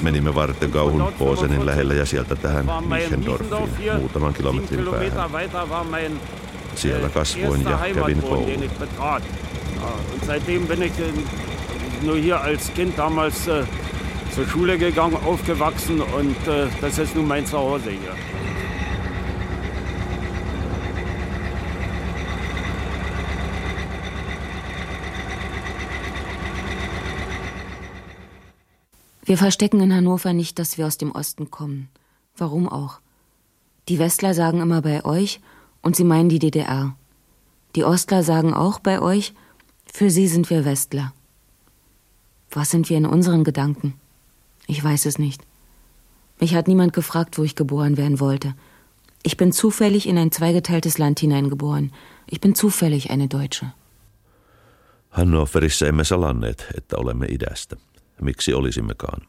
Menimme 0.03 0.35
Vartegauhun 0.35 1.13
Posenin 1.19 1.67
lähellä 1.67 1.95
ja 1.95 2.07
sieltä 2.07 2.37
tähän 2.37 2.67
Michendorfiin 2.89 3.97
muutaman 3.97 4.35
kilometrin 4.35 4.87
päähän. 4.91 6.21
Siellä 6.75 7.09
kasvoin 7.09 7.65
ja 7.65 7.79
kävin 7.95 8.23
koulun. 8.23 8.71
nur 12.03 12.17
hier 12.17 12.37
als 12.37 12.71
Kind 12.75 12.97
damals 12.97 13.45
zur 13.45 14.47
Schule 14.47 14.79
gegangen, 14.79 15.17
aufgewachsen 15.25 16.01
und 16.01 16.37
das 16.81 16.99
ist 16.99 17.15
nun 17.15 17.27
mein 17.27 17.47
Zuhause 17.47 17.91
hier. 17.91 18.15
Wir 29.27 29.37
verstecken 29.37 29.81
in 29.81 29.93
Hannover 29.93 30.33
nicht, 30.33 30.61
dass 30.61 30.79
wir 30.79 30.87
aus 30.87 30.99
dem 30.99 31.11
Osten 31.11 31.51
kommen. 31.51 31.89
Warum 32.37 32.69
auch? 32.69 33.01
Die 33.89 33.99
Westler 33.99 34.35
sagen 34.35 34.61
immer 34.61 34.83
bei 34.83 35.05
euch 35.05 35.41
und 35.83 35.97
sie 35.97 36.05
meinen 36.05 36.29
die 36.29 36.39
DDR. 36.39 36.95
Die 37.75 37.83
Ostler 37.83 38.23
sagen 38.23 38.55
auch 38.55 38.79
bei 38.79 39.03
euch, 39.03 39.35
für 39.93 40.11
sie 40.11 40.29
sind 40.29 40.49
wir 40.49 40.65
Westler. 40.65 41.13
Was 42.53 42.71
sind 42.71 42.89
wir 42.89 42.97
in 42.97 43.05
unseren 43.05 43.43
Gedanken? 43.43 43.95
Ich 44.69 44.83
weiß 44.83 45.07
es 45.07 45.19
nicht. 45.19 45.43
Mich 46.39 46.55
hat 46.55 46.69
niemand 46.69 46.93
gefragt, 46.93 47.37
wo 47.37 47.43
ich 47.43 47.57
geboren 47.57 47.97
werden 47.97 48.21
wollte. 48.21 48.55
Ich 49.25 49.37
bin 49.37 49.51
zufällig 49.51 50.07
in 50.07 50.19
ein 50.19 50.31
zweigeteiltes 50.31 50.99
Land 50.99 51.19
hineingeboren. 51.19 51.93
Ich 52.29 52.41
bin 52.41 52.55
zufällig 52.55 53.11
eine 53.11 53.27
Deutsche. 53.27 53.73
Hannoverissa 55.11 55.87
emme 55.87 56.05
salanneet, 56.05 56.67
että 56.77 56.97
olemme 56.97 57.27
idästä. 57.27 57.77
Miksi 58.21 58.55
olisimmekaan? 58.55 59.27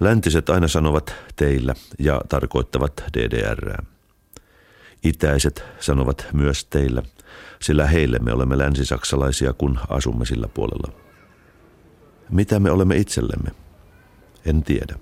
Läntiset 0.00 0.50
aina 0.50 0.68
sanovat 0.68 1.14
teillä 1.36 1.74
ja 1.98 2.20
tarkoittavat 2.28 3.04
DDR. 3.16 3.82
Itäiset 5.04 5.64
sanovat 5.80 6.26
myös 6.32 6.64
teillä, 6.64 7.02
sillä 7.62 7.86
heille 7.86 8.18
me 8.18 8.32
olemme 8.32 8.58
länsisaksalaisia, 8.58 9.52
kun 9.52 9.78
asumme 9.88 10.26
sillä 10.26 10.48
puolella. 10.48 10.92
Mitä 12.30 12.60
me 12.60 12.70
olemme 12.70 12.96
itsellemme? 12.96 13.50
En 14.46 14.62
tiedä. 14.62 14.98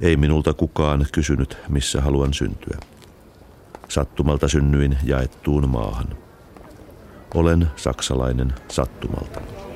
Ei 0.00 0.16
minulta 0.16 0.52
kukaan 0.54 1.06
kysynyt, 1.12 1.58
missä 1.68 2.00
haluan 2.00 2.34
syntyä. 2.34 2.78
Sattumalta 3.88 4.48
synnyin 4.48 4.98
jaettuun 5.04 5.68
maahan. 5.68 6.16
Olen 7.34 7.66
saksalainen 7.76 8.54
sattumalta. 8.68 9.69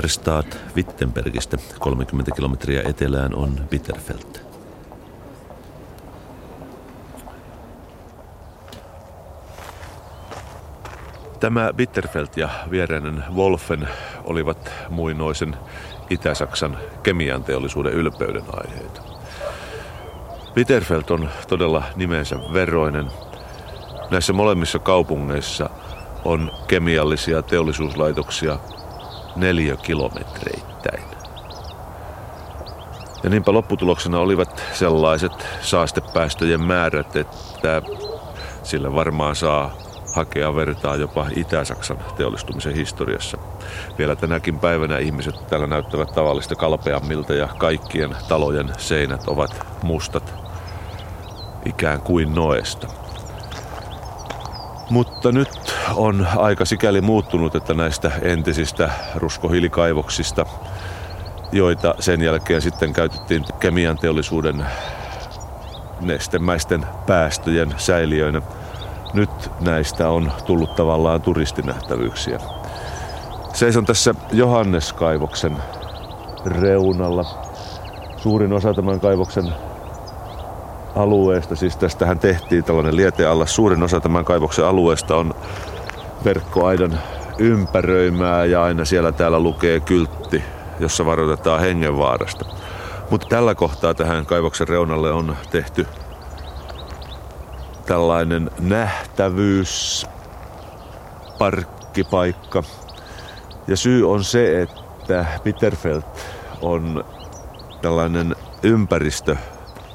Lutherstad 0.00 0.52
Wittenbergistä 0.76 1.56
30 1.78 2.30
kilometriä 2.34 2.82
etelään 2.84 3.34
on 3.34 3.60
Bitterfeld. 3.70 4.40
Tämä 11.40 11.72
Bitterfeld 11.72 12.26
ja 12.36 12.48
viereinen 12.70 13.24
Wolfen 13.34 13.88
olivat 14.24 14.72
muinoisen 14.88 15.56
Itä-Saksan 16.10 16.78
kemian 17.02 17.44
teollisuuden 17.44 17.92
ylpeyden 17.92 18.44
aiheita. 18.52 19.02
Bitterfeld 20.54 21.10
on 21.10 21.28
todella 21.48 21.82
nimensä 21.96 22.36
veroinen. 22.52 23.06
Näissä 24.10 24.32
molemmissa 24.32 24.78
kaupungeissa 24.78 25.70
on 26.24 26.52
kemiallisia 26.68 27.42
teollisuuslaitoksia 27.42 28.58
kilometreittäin. 29.82 31.04
Ja 33.22 33.30
niinpä 33.30 33.52
lopputuloksena 33.52 34.18
olivat 34.18 34.62
sellaiset 34.72 35.32
saastepäästöjen 35.60 36.62
määrät, 36.62 37.16
että 37.16 37.82
sillä 38.62 38.94
varmaan 38.94 39.36
saa 39.36 39.70
hakea 40.14 40.54
vertaa 40.54 40.96
jopa 40.96 41.26
Itä-Saksan 41.36 41.98
teollistumisen 42.16 42.74
historiassa. 42.74 43.38
Vielä 43.98 44.16
tänäkin 44.16 44.58
päivänä 44.58 44.98
ihmiset 44.98 45.34
täällä 45.46 45.66
näyttävät 45.66 46.12
tavallista 46.12 46.54
kalpeammilta 46.54 47.34
ja 47.34 47.48
kaikkien 47.58 48.16
talojen 48.28 48.72
seinät 48.78 49.28
ovat 49.28 49.66
mustat 49.82 50.34
ikään 51.64 52.00
kuin 52.00 52.34
noesta. 52.34 52.86
Mutta 54.90 55.32
nyt 55.32 55.74
on 55.94 56.26
aika 56.36 56.64
sikäli 56.64 57.00
muuttunut, 57.00 57.54
että 57.54 57.74
näistä 57.74 58.12
entisistä 58.22 58.90
ruskohiilikaivoksista, 59.14 60.46
joita 61.52 61.94
sen 61.98 62.22
jälkeen 62.22 62.62
sitten 62.62 62.92
käytettiin 62.92 63.44
kemian 63.60 63.98
teollisuuden 63.98 64.66
nestemäisten 66.00 66.86
päästöjen 67.06 67.74
säiliöinä, 67.76 68.42
nyt 69.14 69.30
näistä 69.60 70.08
on 70.08 70.32
tullut 70.46 70.74
tavallaan 70.74 71.22
turistinähtävyyksiä. 71.22 72.40
Seison 73.52 73.84
tässä 73.84 74.14
Johanneskaivoksen 74.32 75.56
reunalla. 76.46 77.24
Suurin 78.16 78.52
osa 78.52 78.74
tämän 78.74 79.00
kaivoksen 79.00 79.54
alueesta, 80.96 81.56
siis 81.56 81.76
tästähän 81.76 82.18
tehtiin 82.18 82.64
tällainen 82.64 82.96
lietealla. 82.96 83.46
Suurin 83.46 83.82
osa 83.82 84.00
tämän 84.00 84.24
kaivoksen 84.24 84.66
alueesta 84.66 85.16
on 85.16 85.34
verkkoaidan 86.24 86.98
ympäröimää 87.38 88.44
ja 88.44 88.62
aina 88.62 88.84
siellä 88.84 89.12
täällä 89.12 89.40
lukee 89.40 89.80
kyltti, 89.80 90.42
jossa 90.80 91.06
varoitetaan 91.06 91.60
hengenvaarasta. 91.60 92.44
Mutta 93.10 93.26
tällä 93.28 93.54
kohtaa 93.54 93.94
tähän 93.94 94.26
kaivoksen 94.26 94.68
reunalle 94.68 95.12
on 95.12 95.36
tehty 95.50 95.86
tällainen 97.86 98.50
nähtävyys, 98.60 100.06
parkkipaikka. 101.38 102.62
Ja 103.66 103.76
syy 103.76 104.10
on 104.10 104.24
se, 104.24 104.62
että 104.62 105.26
Bitterfeld 105.44 106.02
on 106.62 107.04
tällainen 107.82 108.36
ympäristö 108.62 109.36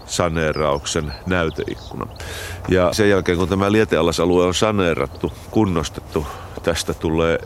saneerauksen 0.05 1.13
näyteikkuna. 1.25 2.07
Ja 2.67 2.93
sen 2.93 3.09
jälkeen, 3.09 3.37
kun 3.37 3.49
tämä 3.49 3.71
lietealasalue 3.71 4.45
on 4.45 4.53
saneerattu, 4.53 5.33
kunnostettu, 5.51 6.25
tästä 6.63 6.93
tulee 6.93 7.39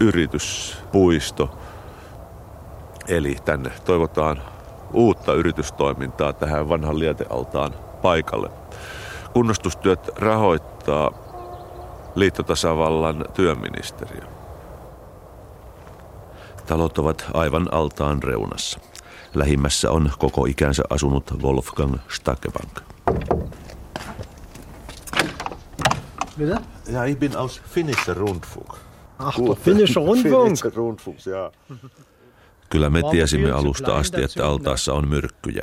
yrityspuisto. 0.00 1.58
Eli 3.08 3.36
tänne 3.44 3.70
toivotaan 3.84 4.42
uutta 4.92 5.34
yritystoimintaa 5.34 6.32
tähän 6.32 6.68
vanhan 6.68 6.98
lietealtaan 6.98 7.74
paikalle. 8.02 8.50
Kunnostustyöt 9.32 10.10
rahoittaa 10.16 11.10
liittotasavallan 12.14 13.24
työministeriö. 13.34 14.24
Talot 16.66 16.98
ovat 16.98 17.24
aivan 17.34 17.68
altaan 17.72 18.22
reunassa. 18.22 18.80
Lähimmässä 19.34 19.90
on 19.90 20.10
koko 20.18 20.46
ikänsä 20.46 20.82
asunut 20.90 21.42
Wolfgang 21.42 21.94
Stakebank. 22.08 22.80
Mitä? 26.36 26.60
Ja, 26.92 27.04
ich 27.04 27.18
bin 27.18 27.36
aus 27.36 27.62
Finnischer 27.64 28.16
Rundfunk. 28.16 28.74
Ach, 29.18 29.38
Finnischer 29.60 30.04
Rundfunk? 30.04 30.74
Rundfunk, 30.74 31.18
ja. 31.26 31.52
Kyllä 32.70 32.90
me 32.90 33.02
tiesimme 33.10 33.50
alusta 33.50 33.96
asti, 33.96 34.22
että 34.22 34.46
altaassa 34.46 34.92
on 34.94 35.08
myrkkyjä. 35.08 35.62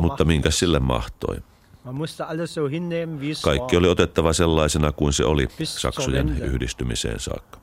Mutta 0.00 0.24
minkä 0.24 0.50
sille 0.50 0.80
mahtoi? 0.80 1.36
Kaikki 3.44 3.76
oli 3.76 3.88
otettava 3.88 4.32
sellaisena 4.32 4.92
kuin 4.92 5.12
se 5.12 5.24
oli 5.24 5.48
Saksojen 5.64 6.38
yhdistymiseen 6.42 7.20
saakka. 7.20 7.58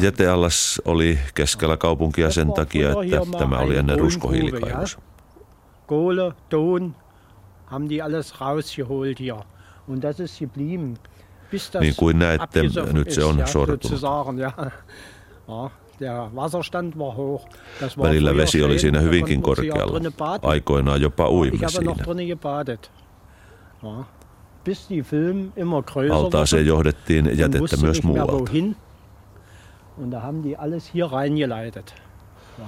Jäteallas 0.00 0.82
oli 0.84 1.18
keskellä 1.34 1.76
kaupunkia 1.76 2.30
sen 2.30 2.52
takia, 2.52 2.88
että 2.90 3.38
tämä 3.38 3.58
oli 3.58 3.76
ennen 3.76 3.98
ruskohiilikaivos. 3.98 4.98
Kohle, 5.86 6.32
Ton, 6.48 6.94
haben 7.66 7.88
die 7.88 8.02
alles 8.02 8.40
rausgeholt 8.40 9.18
hier. 9.18 9.36
Und 9.88 10.02
das 10.02 10.20
ist 10.20 10.38
geblieben. 10.38 10.98
Niin 11.80 11.94
kuin 11.96 12.18
näette, 12.18 12.62
nyt 12.92 13.10
se 13.10 13.24
on 13.24 13.42
sortunut. 13.46 14.02
Välillä 18.02 18.36
vesi 18.36 18.62
oli 18.62 18.78
siinä 18.78 19.00
hyvinkin 19.00 19.42
korkealla. 19.42 20.00
Aikoinaan 20.42 21.00
jopa 21.00 21.30
uimme 21.30 21.68
siinä. 21.68 21.94
Altaaseen 26.12 26.66
johdettiin 26.66 27.38
jätettä 27.38 27.76
myös 27.82 28.02
muualta. 28.02 28.52
Und 29.98 30.12
da 30.12 30.20
haben 30.20 30.42
die 30.42 30.56
alles 30.56 30.94
hier 30.94 31.06
reingeleitet. 31.12 31.94
Ja. 32.58 32.64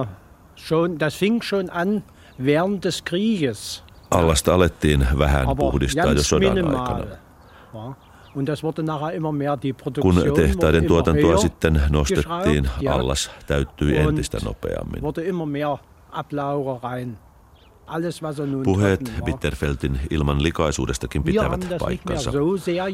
Äh, 0.00 0.08
schon, 0.56 1.00
das 1.00 1.16
fing 1.16 1.42
schon 1.42 1.70
an 1.70 2.02
während 2.44 2.84
des 2.84 3.02
Krieges. 3.02 3.84
Allasta 4.10 4.54
alettiin 4.54 5.06
vähän 5.18 5.46
puhdistaa 5.56 6.12
jo 6.12 6.22
sodan 6.22 6.76
aikana. 6.76 7.04
Ja. 7.74 7.94
Kun 10.00 10.14
tehtaiden 10.34 10.84
tuotantoa 10.86 11.36
sitten 11.36 11.82
nostettiin, 11.90 12.70
allas 12.90 13.30
täyttyi 13.46 13.96
entistä 13.96 14.38
nopeammin. 14.44 15.02
Puheet 18.64 19.12
Bitterfeltin 19.24 20.00
ilman 20.10 20.42
likaisuudestakin 20.42 21.22
pitävät 21.22 21.66
paikkansa. 21.78 22.32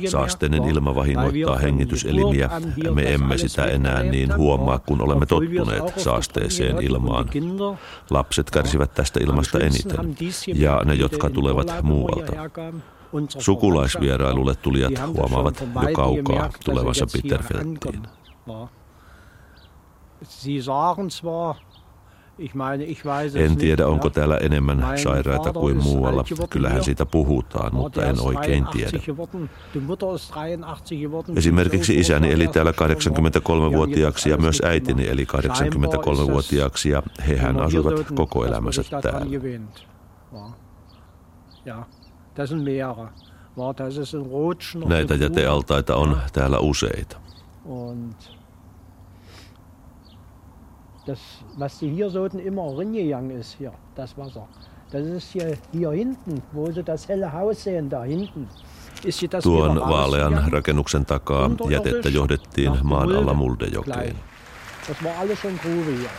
Saasteinen 0.09 0.65
ilma 0.65 0.95
vahingoittaa 0.95 1.57
hengityselimiä. 1.57 2.51
Me 2.95 3.15
emme 3.15 3.39
sitä 3.39 3.65
enää 3.65 4.03
niin 4.03 4.37
huomaa, 4.37 4.79
kun 4.79 5.01
olemme 5.03 5.27
tottuneet 5.27 5.99
saasteeseen 5.99 6.83
ilmaan. 6.83 7.29
Lapset 8.11 8.51
kärsivät 8.51 8.95
tästä 8.95 9.21
ilmasta 9.23 9.59
eniten, 9.59 10.17
ja 10.55 10.83
ne, 10.85 10.95
jotka 10.95 11.31
tulevat 11.31 11.73
muualta. 11.83 12.33
Sukulaisvierailulle 13.39 14.55
tulijat 14.55 14.93
huomaavat 15.07 15.61
jo 15.61 15.93
kaukaa 15.95 16.51
tulevansa 16.65 17.07
Bitterfeldtiin. 17.13 18.03
En 23.35 23.57
tiedä, 23.57 23.87
onko 23.87 24.11
täällä 24.11 24.37
enemmän 24.37 24.99
sairaita 25.03 25.53
kuin 25.53 25.83
muualla. 25.83 26.25
Kyllähän 26.51 26.85
siitä 26.85 27.07
puhutaan, 27.07 27.75
mutta 27.75 28.05
en 28.05 28.21
oikein 28.21 28.67
tiedä. 28.67 28.99
Esimerkiksi 31.37 32.01
isäni 32.01 32.33
eli 32.33 32.49
täällä 32.49 32.73
83-vuotiaaksi 32.73 34.31
ja 34.31 34.37
myös 34.37 34.63
äitini 34.65 35.09
eli 35.09 35.25
83-vuotiaaksi 35.25 36.91
ja 36.91 37.03
hehän 37.29 37.61
asuivat 37.61 38.07
koko 38.15 38.45
elämänsä 38.45 38.83
täällä. 39.03 39.27
Näitä 44.87 45.15
jätealtaita 45.15 45.97
on 45.97 46.17
täällä 46.33 46.59
useita. 46.59 47.17
das, 51.07 51.19
was 51.59 51.79
sie 51.79 51.91
hier 51.91 52.11
so 52.11 52.25
immer 52.27 52.79
ringegangen 52.79 53.41
ist, 53.41 53.57
hier, 53.59 53.73
das 53.95 54.17
Wasser. 54.19 54.47
Das 54.91 55.07
ist 55.07 55.33
hier, 55.33 55.57
hier 55.73 55.91
hinten, 55.91 56.43
wo 56.53 56.71
sie 56.71 56.83
das 56.83 57.09
helle 57.09 57.33
Haus 57.33 57.63
sehen, 57.63 57.89
da 57.89 58.03
hinten. 58.05 58.49
Tuon 59.43 59.81
vaalean 59.81 60.53
rakennuksen 60.53 61.07
takaa 61.07 61.51
jätettä 61.69 62.09
johdettiin 62.09 62.73
maan 62.83 63.17
alla 63.17 63.35
Muldejokeen. 63.35 64.17
Das 64.89 65.05
war 65.05 65.13
alles 65.21 65.41
schon 65.41 65.59
Grube 65.63 65.91
hier. 65.99 66.11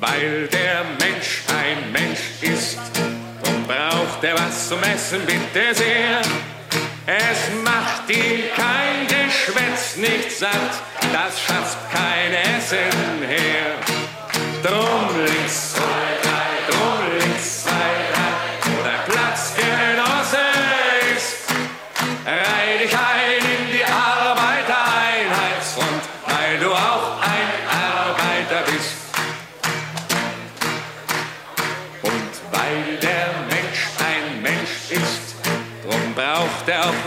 Weil 0.00 0.48
der 0.52 0.84
Mensch 1.00 1.44
ein 1.48 1.92
Mensch 1.92 2.42
ist, 2.42 2.80
braucht 3.66 4.22
er 4.22 4.34
was 4.34 4.68
zum 4.68 4.82
Essen, 4.82 5.20
bitte 5.26 5.74
sehr. 5.74 6.20
Es 7.06 7.50
macht 7.64 8.08
ihn 8.10 8.44
kein 8.54 9.06
Geschwätz 9.06 9.96
nicht 9.96 10.38
satt, 10.38 10.74
das 11.12 11.40
schafft 11.40 11.78
kein 11.92 12.32
Essen 12.32 13.26
her. 13.26 13.74
Drum 14.62 15.24
links, 15.24 15.71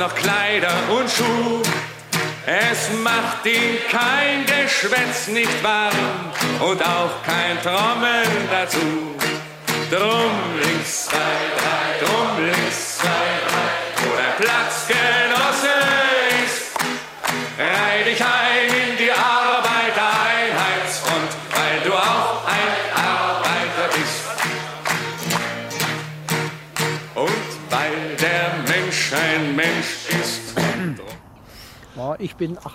noch 0.06 0.16
Kleider 0.16 0.74
und 0.90 1.10
Schuh. 1.10 1.62
Es 2.46 2.92
macht 3.04 3.46
ihn 3.46 3.78
kein 3.90 4.46
Geschwätz 4.46 5.28
nicht 5.28 5.64
warm 5.64 5.96
und 6.60 6.82
auch 6.84 7.24
kein 7.26 7.60
Trommeln 7.64 8.48
dazu. 8.52 9.16
Drum 9.90 10.32
links, 10.62 11.06
zwei, 11.06 11.18
drei, 11.58 12.06
drum 12.06 12.46
links, 12.46 12.65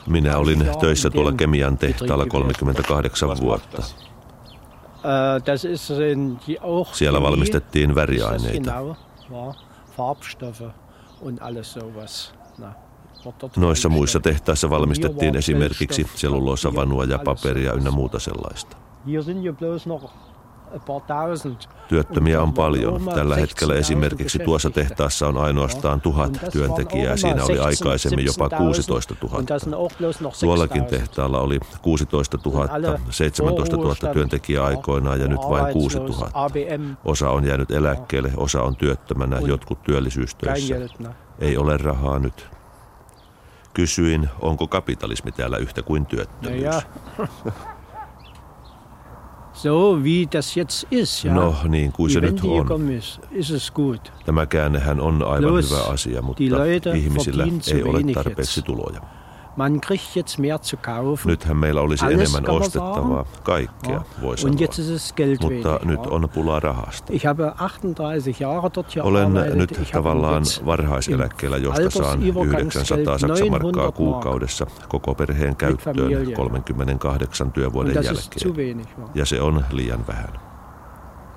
Minä 0.06 0.38
olin 0.38 0.66
töissä 0.80 1.10
tuolla 1.10 1.32
Kemian 1.32 1.78
tehtaalla 1.78 2.24
Betrieb 2.24 2.46
gewesen. 2.46 2.84
38 2.84 3.28
vuotta. 3.40 3.82
Äh, 3.82 5.42
Siellä 6.92 7.22
valmistettiin 7.22 7.94
väriaineita. 7.94 8.72
Noissa 13.56 13.88
muissa 13.88 14.20
tehtaissa 14.20 14.70
valmistettiin 14.70 15.36
esimerkiksi 15.36 16.06
selluloossavanua 16.14 17.04
ja 17.04 17.18
paperia 17.18 17.72
ynnä 17.72 17.90
muuta 17.90 18.18
sellaista. 18.18 18.76
Työttömiä 21.88 22.42
on 22.42 22.52
paljon. 22.52 23.02
Tällä 23.14 23.36
hetkellä 23.36 23.74
esimerkiksi 23.74 24.38
tuossa 24.38 24.70
tehtaassa 24.70 25.28
on 25.28 25.38
ainoastaan 25.38 26.00
tuhat 26.00 26.40
työntekijää. 26.52 27.16
Siinä 27.16 27.44
oli 27.44 27.58
aikaisemmin 27.58 28.24
jopa 28.24 28.50
16 28.50 29.14
000. 29.22 29.42
Tuollakin 30.40 30.84
tehtaalla 30.84 31.40
oli 31.40 31.60
16 31.82 32.38
000, 32.44 32.98
17 33.10 33.76
000 33.76 33.94
työntekijää 34.12 34.64
aikoinaan 34.64 35.20
ja 35.20 35.28
nyt 35.28 35.40
vain 35.40 35.72
6 35.72 35.98
000. 35.98 36.30
ABM, 36.34 36.94
Osa 37.04 37.30
on 37.30 37.44
jäänyt 37.44 37.70
eläkkeelle, 37.70 38.32
osa 38.36 38.62
on 38.62 38.76
työttömänä, 38.76 39.38
jotkut 39.38 39.82
työllisyystöissä. 39.82 40.74
Ne? 40.98 41.10
Ei 41.38 41.56
ole 41.56 41.76
rahaa 41.76 42.18
nyt. 42.18 42.48
Kysyin, 43.74 44.28
onko 44.40 44.66
kapitalismi 44.66 45.32
täällä 45.32 45.56
yhtä 45.56 45.82
kuin 45.82 46.06
työttömyys. 46.06 46.74
So 49.62 50.04
wie 50.04 50.26
das 50.32 50.56
jetzt 50.56 50.86
ist, 50.90 51.24
ja. 51.24 51.34
No 51.34 51.54
niin 51.68 51.92
kuin 51.92 52.10
se 52.10 52.20
nyt 52.20 52.40
on. 52.44 52.90
ist, 52.90 53.20
ist 53.30 53.50
es 53.50 53.70
gut. 53.70 54.12
Tämä 54.24 54.46
käännehän 54.46 55.00
on 55.00 55.22
aivan 55.22 55.50
Plus, 55.50 55.70
hyvä 55.70 55.82
asia, 55.82 56.22
mutta 56.22 56.42
ihmisillä 56.94 57.44
ei 57.74 57.82
ole 57.82 58.12
tarpeeksi 58.14 58.60
jetzt. 58.60 58.66
tuloja. 58.66 59.00
Man 59.56 59.80
kriegt 59.80 60.16
jetzt 60.16 60.38
mehr 60.38 60.58
zu 60.60 60.76
kaufen. 60.76 61.26
Nythän 61.30 61.56
meillä 61.56 61.80
olisi 61.80 62.04
Alles 62.04 62.34
enemmän 62.34 62.50
ostettavaa, 62.56 63.24
kaikkea 63.42 63.92
Ja. 63.92 64.02
voi 64.22 64.28
Und 64.30 64.38
sanoa. 64.38 64.56
jetzt 64.60 64.78
ist 64.78 64.90
es 64.90 65.12
Geld 65.12 65.38
Mutta 65.42 65.68
wenig. 65.68 65.84
nyt 65.84 66.06
on 66.06 66.28
pulaa 66.34 66.60
rahasta. 66.60 67.12
Ich 67.12 67.26
habe 67.26 67.52
38 67.58 68.40
Jahre 68.40 68.70
dort 68.74 68.96
Olen 69.02 69.32
gearbeitet. 69.32 69.58
nyt 69.58 69.70
Ich 69.82 69.90
tavallaan 69.92 70.42
varhaiseläkkeellä, 70.66 71.56
josta 71.56 71.90
saan 71.90 72.06
Altersübergangsgeld 72.06 73.06
900 73.06 73.18
saksamarkkaa 73.18 73.36
900 73.36 73.84
Mark. 73.84 73.94
kuukaudessa 73.94 74.66
koko 74.88 75.14
perheen 75.14 75.56
käyttöön 75.56 75.94
Familie. 75.96 76.34
38 76.36 77.52
työvuoden 77.52 77.96
Und 77.98 78.04
jälkeen. 78.04 78.56
wenig. 78.56 78.86
ja. 79.14 79.26
Se 79.26 79.40
on 79.40 79.64
liian 79.70 80.06
vähän. 80.08 80.30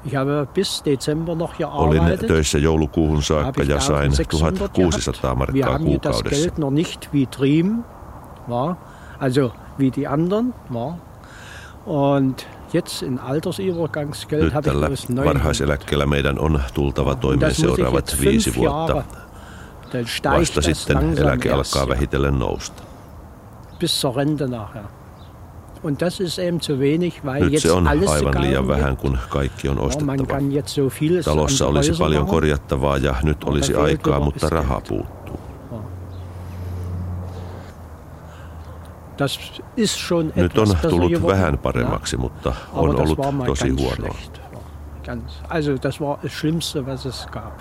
Ich 0.05 0.15
habe 0.15 0.47
bis 0.53 0.81
Dezember 0.85 1.35
noch 1.35 1.53
Olin 1.73 2.01
töissä 2.27 2.57
joulukuuhun 2.57 3.23
saakka 3.23 3.63
ja 3.63 3.79
sain 3.79 4.11
1600 4.11 4.69
1600 4.69 5.21
gehabt. 5.23 5.53
Wir 5.53 5.65
markkaa 5.65 5.73
haben 5.73 5.93
das 6.03 6.21
kuukaudessa. 6.21 8.02
War, 8.49 8.75
also 9.19 9.51
wie 9.79 9.91
die 9.95 10.07
anderen. 10.07 10.53
War. 10.73 10.97
Und 11.85 12.47
jetzt 12.73 13.03
in 13.03 13.19
Altersübergangsgeld 13.19 14.53
habe 14.53 14.69
ich 14.69 14.73
bloß 14.73 15.09
900. 15.09 15.25
varhaiseläkkeellä 15.25 16.05
meidän 16.05 16.39
on 16.39 16.61
tultava 16.73 17.15
toimeen 17.15 17.55
seuraavat 17.55 18.15
viisi 18.21 18.55
vuotta. 18.55 19.03
Vasta 20.39 20.61
sitten 20.61 21.17
eläke 21.17 21.51
alkaa 21.51 21.87
vähitellen 21.87 22.39
nousta. 22.39 22.83
bis 23.79 24.01
zur 24.01 24.15
Rente 24.15 24.47
nachher. 24.47 24.85
Und 25.83 26.01
das 26.01 26.19
ist 26.19 26.39
eben 26.39 26.61
zu 26.61 26.79
wenig, 26.79 27.25
weil 27.25 27.43
Nyt 27.43 27.53
jetzt 27.53 27.63
se 27.63 27.73
on 27.73 27.87
alles 27.87 28.09
aivan 28.09 28.41
liian 28.41 28.67
vähän, 28.67 28.97
kun 28.97 29.17
kaikki 29.29 29.69
on 29.69 29.79
ostettava. 29.79 30.39
jetzt 30.49 30.75
so 30.75 30.89
Talossa 31.25 31.67
olisi 31.67 31.93
paljon 31.99 32.25
korjattavaa 32.25 32.97
ja 32.97 33.15
nyt 33.23 33.43
olisi 33.43 33.75
aikaa, 33.75 34.19
mutta 34.19 34.49
rahaa 34.49 34.81
puuttuu. 34.87 35.22
Nyt 40.35 40.57
on 40.57 40.67
tullut 40.89 41.27
vähän 41.27 41.57
paremmaksi, 41.57 42.17
mutta 42.17 42.53
Aber 42.73 42.89
on 42.89 42.95
das 42.95 42.99
ollut 43.05 43.17
war 43.19 43.31
mal 43.31 43.45
tosi 43.45 43.67
ganz 43.69 43.81
huonoa. 43.81 44.15
also 45.49 45.77
das 45.83 45.99
war 45.99 46.17
das 46.23 46.31
Schlimmste, 46.31 46.85
was 46.85 47.05
es 47.05 47.27
gab. 47.31 47.59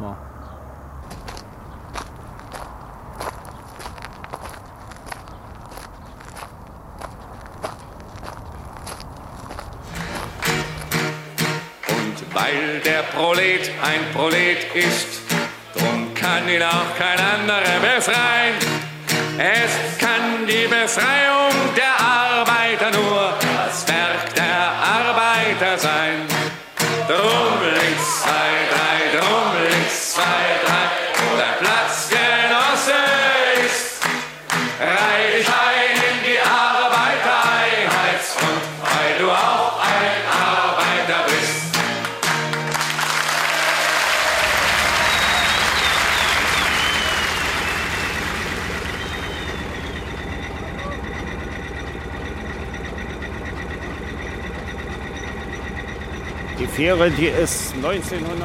Ja. 0.00 0.16
Und 11.88 12.34
weil 12.34 12.80
der 12.84 13.02
Prolet 13.14 13.70
ein 13.82 14.12
Prolet 14.14 14.66
ist, 14.74 15.20
drum 15.76 16.12
kann 16.14 16.48
ihn 16.48 16.62
auch 16.62 16.90
kein 16.98 17.18
anderer 17.18 17.78
befreien. 17.80 18.56
Es 19.38 19.98
kann 19.98 20.15
die 20.46 20.68
Befreiung 20.68 21.74
der 21.76 21.94
Arbeiter 21.98 22.90
nur 22.92 23.25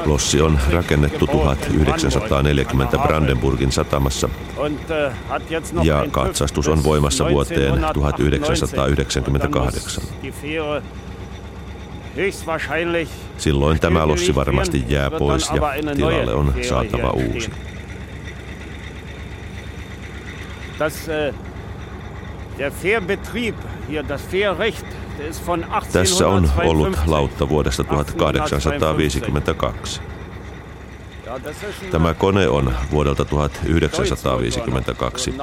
Lossi 0.04 0.40
on 0.40 0.58
rakennettu 0.70 1.26
1940 1.26 2.98
Brandenburgin 2.98 3.72
satamassa 3.72 4.28
äh, 4.90 5.12
Ja 5.82 6.06
katsastus 6.10 6.68
on 6.68 6.84
voimassa 6.84 7.30
vuoteen 7.30 7.72
1998. 7.72 8.70
1998. 8.70 9.96
Dann 9.96 10.04
muss 10.04 10.22
Die 10.22 10.32
Fähre 10.32 10.82
höchstwahrscheinlich 12.16 13.08
Silloin 13.38 13.80
tämä 13.80 14.06
lossi 14.06 14.34
varmasti 14.34 14.84
jää 14.88 15.10
pois 15.10 15.50
ja 15.50 15.94
tilalle 15.96 16.34
on 16.34 16.54
saatava 16.68 17.10
uusi. 17.10 17.50
Das, 20.78 21.08
äh, 21.08 21.34
der 22.58 22.72
Fährbetrieb 22.72 23.56
hier, 23.88 24.08
das 24.08 24.22
Fährrecht, 24.22 24.86
Tässä 25.92 26.28
on 26.28 26.50
ollut 26.64 26.92
1852. 26.92 27.10
lautta 27.10 27.48
vuodesta 27.48 27.84
1852. 27.84 30.00
Da 31.26 31.40
Tämä 31.90 32.14
kone 32.14 32.48
on 32.48 32.74
vuodelta 32.90 33.24
1952. 33.24 35.34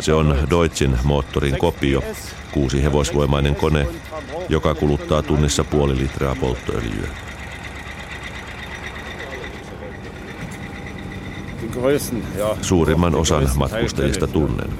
Se 0.00 0.14
on 0.14 0.36
Deutschin 0.50 0.98
moottorin 1.04 1.58
kopio, 1.58 2.02
kuusi 2.52 2.82
hevosvoimainen 2.82 3.54
kone, 3.54 3.86
joka 4.48 4.74
kuluttaa 4.74 5.22
tunnissa 5.22 5.64
puoli 5.64 5.98
litraa 5.98 6.36
polttoöljyä. 6.40 7.08
Suurimman 12.62 13.14
osan 13.14 13.48
matkustajista 13.56 14.26
tunnen. 14.26 14.70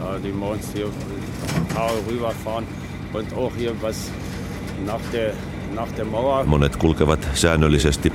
Monet 6.47 6.77
kulkevat 6.77 7.29
säännöllisesti 7.35 8.13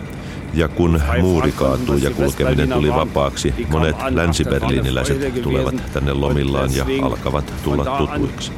ja 0.53 0.67
kun 0.67 1.01
muuri 1.21 1.51
kaatuu 1.51 1.97
ja 1.97 2.11
kulkeminen 2.11 2.69
tuli 2.69 2.89
vapaaksi, 2.89 3.53
monet 3.69 3.95
länsiberliiniläiset 4.09 5.41
tulevat 5.43 5.75
tänne 5.93 6.13
lomillaan 6.13 6.75
ja 6.75 6.85
alkavat 7.01 7.53
tulla 7.63 7.85
tutuiksi. 7.85 8.51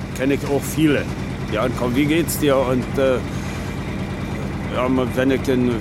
Ja, 1.51 1.69
komm, 1.79 1.95
wie 1.95 2.05
geht's 2.05 2.41
dir? 2.41 2.57
Und 2.57 2.99
äh, 2.99 3.19
ja, 4.75 4.89
wenn 5.15 5.31
ich 5.31 5.41
den 5.47 5.71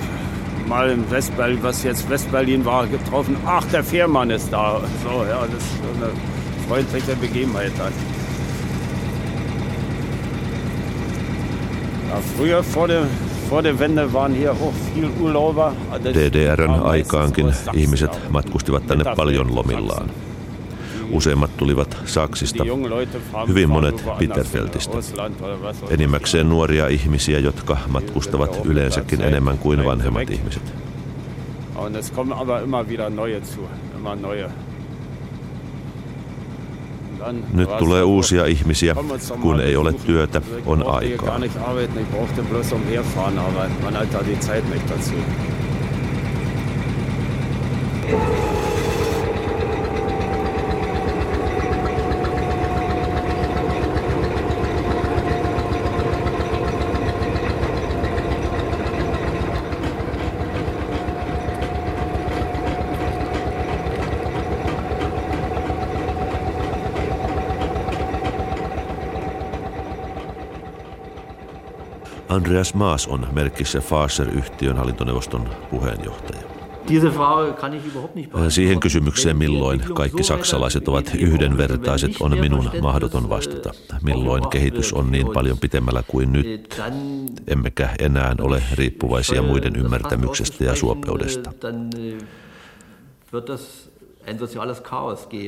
mal 0.65 0.89
in 0.89 1.03
Westberlin, 1.11 1.61
was 1.61 1.83
jetzt 1.83 2.09
Westberlin 2.09 2.63
war, 2.63 2.87
getroffen. 2.87 3.35
Ach, 3.45 3.65
der 3.65 3.83
Fährmann 3.83 4.29
ist 4.29 4.51
da. 4.51 4.81
So, 5.03 5.25
ja, 5.25 5.45
das 5.45 5.63
ist 5.63 5.81
eine 5.95 6.11
freundliche 6.67 7.15
Begebenheit 7.15 7.73
dann. 7.77 7.91
Früher 12.21 12.63
vor 12.63 12.87
der, 12.87 13.05
vor 13.49 13.63
der 13.63 13.79
Wende 13.79 14.13
waren 14.13 14.33
hier 14.33 14.51
auch 14.51 14.73
viel 14.95 15.09
Urlauber. 15.21 15.73
DDRn 16.03 16.69
aikaankin 16.83 17.53
ihmiset 17.73 18.19
matkustivat 18.29 18.87
tänne 18.87 19.15
paljon 19.15 19.55
lomillaan. 19.55 20.09
Useimmat 21.11 21.57
tulivat 21.57 21.97
Saksista, 22.05 22.63
hyvin 23.47 23.69
monet 23.69 24.05
Bitterfeltistä. 24.17 24.97
Enimmäkseen 25.89 26.49
nuoria 26.49 26.87
ihmisiä, 26.87 27.39
jotka 27.39 27.77
matkustavat 27.87 28.65
yleensäkin 28.65 29.21
enemmän 29.21 29.57
kuin 29.57 29.85
vanhemmat 29.85 30.29
ihmiset. 30.29 30.73
Nyt 37.53 37.77
tulee 37.77 38.03
uusia 38.03 38.45
ihmisiä, 38.45 38.95
kun 39.41 39.61
ei 39.61 39.75
ole 39.75 39.93
työtä, 39.93 40.41
on 40.65 40.87
aikaa. 40.87 41.39
Andreas 72.37 72.73
Maas 72.73 73.07
on 73.07 73.27
Merkissä 73.31 73.81
Faser-yhtiön 73.81 74.77
hallintoneuvoston 74.77 75.49
puheenjohtaja. 75.69 76.41
Äh, 78.35 78.41
siihen 78.49 78.79
kysymykseen, 78.79 79.37
milloin 79.37 79.81
kaikki 79.95 80.23
saksalaiset 80.23 80.87
ovat 80.87 81.11
yhdenvertaiset, 81.19 82.11
on 82.19 82.39
minun 82.39 82.69
mahdoton 82.81 83.29
vastata. 83.29 83.73
Milloin 84.03 84.49
kehitys 84.49 84.93
on 84.93 85.11
niin 85.11 85.27
paljon 85.33 85.57
pitemmällä 85.57 86.03
kuin 86.07 86.31
nyt, 86.33 86.81
emmekä 87.47 87.89
enää 87.99 88.35
ole 88.41 88.63
riippuvaisia 88.73 89.41
muiden 89.41 89.75
ymmärtämyksestä 89.75 90.63
ja 90.63 90.75
suopeudesta. 90.75 91.53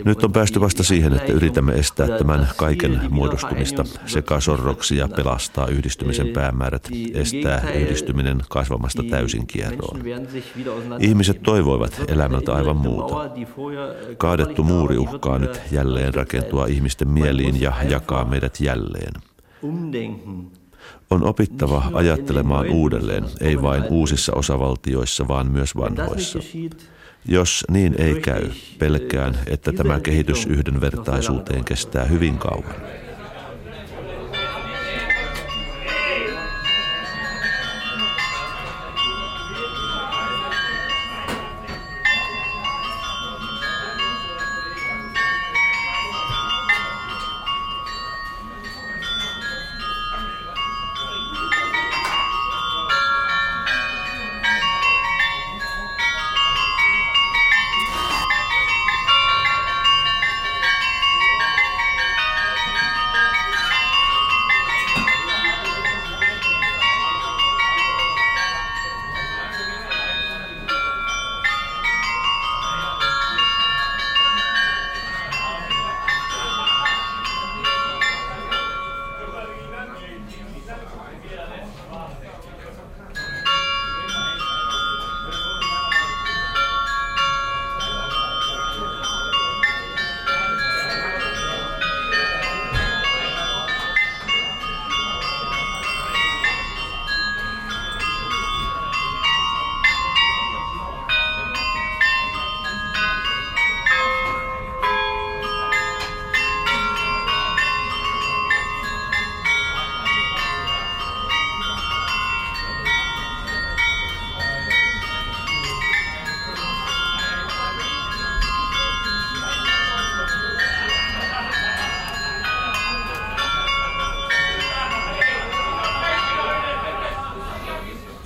Nyt 0.05 0.23
on 0.23 0.31
päästy 0.31 0.61
vasta 0.61 0.83
siihen, 0.83 1.13
että 1.13 1.31
yritämme 1.31 1.73
estää 1.73 2.07
tämän 2.07 2.47
kaiken 2.57 3.01
muodostumista 3.09 3.83
sekä 4.05 4.39
sorroksi 4.39 4.97
ja 4.97 5.07
pelastaa 5.07 5.67
yhdistymisen 5.67 6.27
päämäärät, 6.27 6.89
estää 7.13 7.71
yhdistyminen 7.71 8.41
kasvamasta 8.49 9.03
täysin 9.09 9.47
kierroon. 9.47 10.01
Ihmiset 10.99 11.43
toivoivat 11.43 12.01
elämältä 12.07 12.53
aivan 12.53 12.77
muuta. 12.77 13.15
Kaadettu 14.17 14.63
muuri 14.63 14.97
uhkaa 14.97 15.39
nyt 15.39 15.61
jälleen 15.71 16.13
rakentua 16.13 16.65
ihmisten 16.65 17.07
mieliin 17.07 17.61
ja 17.61 17.73
jakaa 17.89 18.25
meidät 18.25 18.59
jälleen. 18.59 19.13
On 21.09 21.23
opittava 21.23 21.83
ajattelemaan 21.93 22.69
uudelleen, 22.69 23.25
ei 23.41 23.61
vain 23.61 23.83
uusissa 23.89 24.33
osavaltioissa, 24.35 25.27
vaan 25.27 25.51
myös 25.51 25.75
vanhoissa. 25.75 26.39
Jos 27.25 27.65
niin 27.71 27.95
ei 28.01 28.21
käy, 28.21 28.49
pelkään, 28.79 29.39
että 29.47 29.71
tämä 29.71 29.99
kehitys 29.99 30.45
yhdenvertaisuuteen 30.45 31.65
kestää 31.65 32.05
hyvin 32.05 32.37
kauan. 32.37 32.75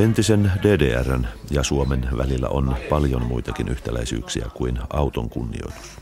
Entisen 0.03 0.51
DDRn 0.63 1.27
ja 1.51 1.63
Suomen 1.63 2.07
välillä 2.17 2.49
on 2.49 2.75
paljon 2.89 3.25
muitakin 3.25 3.67
yhtäläisyyksiä 3.67 4.45
kuin 4.53 4.79
auton 4.89 5.29
kunnioitus. 5.29 5.97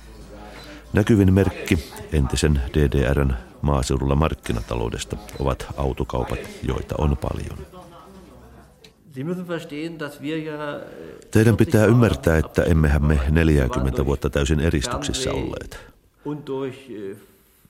Näkyvin 0.93 1.33
merkki 1.33 1.79
entisen 2.13 2.61
DDRn 2.73 3.33
maaseudulla 3.61 4.15
markkinataloudesta 4.15 5.17
ovat 5.39 5.65
autokaupat, 5.77 6.39
joita 6.63 6.95
on 6.97 7.17
paljon. 7.17 7.57
Teidän 11.31 11.57
pitää 11.57 11.85
ymmärtää, 11.85 12.37
että 12.37 12.63
emmehän 12.63 13.05
me 13.05 13.19
40 13.31 14.05
vuotta 14.05 14.29
täysin 14.29 14.59
eristyksissä 14.59 15.31
olleet 15.31 15.79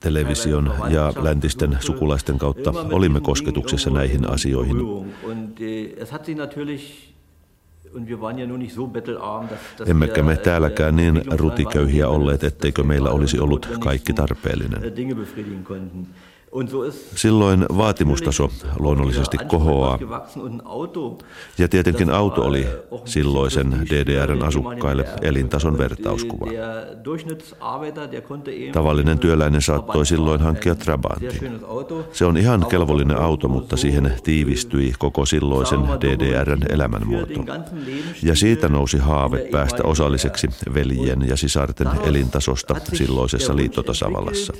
television 0.01 0.73
ja 0.89 1.13
läntisten 1.21 1.77
sukulaisten 1.79 2.37
kautta 2.37 2.73
olimme 2.91 3.19
kosketuksessa 3.21 3.89
näihin 3.89 4.29
asioihin. 4.29 4.77
Emmekä 9.85 10.23
me 10.23 10.37
täälläkään 10.37 10.95
niin 10.95 11.21
rutiköyhiä 11.31 12.07
olleet, 12.07 12.43
etteikö 12.43 12.83
meillä 12.83 13.09
olisi 13.09 13.39
ollut 13.39 13.69
kaikki 13.79 14.13
tarpeellinen. 14.13 14.81
Silloin 17.15 17.65
vaatimustaso 17.77 18.49
luonnollisesti 18.79 19.37
kohoaa. 19.37 19.99
Ja 21.57 21.67
tietenkin 21.67 22.09
auto 22.09 22.41
oli 22.41 22.67
silloisen 23.05 23.87
DDRn 23.89 24.43
asukkaille 24.43 25.05
elintason 25.21 25.77
vertauskuva. 25.77 26.45
Tavallinen 28.73 29.19
työläinen 29.19 29.61
saattoi 29.61 30.05
silloin 30.05 30.41
hankkia 30.41 30.75
Trabantin. 30.75 31.59
Se 32.13 32.25
on 32.25 32.37
ihan 32.37 32.65
kelvollinen 32.65 33.17
auto, 33.17 33.47
mutta 33.47 33.77
siihen 33.77 34.13
tiivistyi 34.23 34.93
koko 34.99 35.25
silloisen 35.25 35.79
DDRn 35.79 36.61
elämänmuoto. 36.69 37.45
Ja 38.23 38.35
siitä 38.35 38.69
nousi 38.69 38.97
haave 38.97 39.47
päästä 39.51 39.83
osalliseksi 39.83 40.47
veljen 40.73 41.27
ja 41.27 41.37
sisarten 41.37 41.87
elintasosta 42.03 42.75
silloisessa 42.93 43.55
liittotasavallassa. 43.55 44.53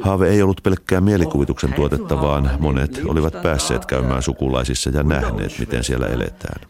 Haave 0.00 0.28
ei 0.28 0.42
ollut 0.42 0.60
pelkkää 0.62 1.00
mielikuvituksen 1.00 1.72
tuotetta, 1.72 2.22
vaan 2.22 2.50
monet 2.58 3.00
olivat 3.06 3.42
päässeet 3.42 3.86
käymään 3.86 4.22
sukulaisissa 4.22 4.90
ja 4.90 5.02
nähneet, 5.02 5.58
miten 5.58 5.84
siellä 5.84 6.06
eletään. 6.06 6.60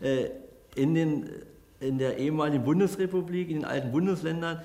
In 1.81 1.99
der 1.99 2.13
ehemaligen 2.17 2.63
Bundesrepublik, 2.63 3.51
in 3.51 3.61
den 3.61 3.71
alten 3.71 3.91
Bundesländern, 3.91 4.59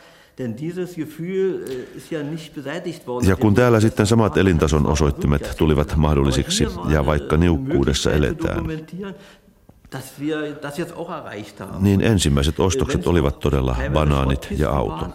ja 3.27 3.35
kun 3.35 3.55
täällä 3.55 3.79
sitten 3.79 4.05
samat 4.05 4.37
elintason 4.37 4.87
osoittimet 4.87 5.55
tulivat 5.57 5.95
mahdollisiksi 5.95 6.67
ja 6.89 7.05
vaikka 7.05 7.37
niukkuudessa 7.37 8.11
eletään, 8.11 8.63
niin 11.79 12.01
ensimmäiset 12.01 12.59
ostokset 12.59 13.07
olivat 13.07 13.39
todella 13.39 13.75
banaanit 13.93 14.47
ja 14.57 14.69
auto. 14.69 15.07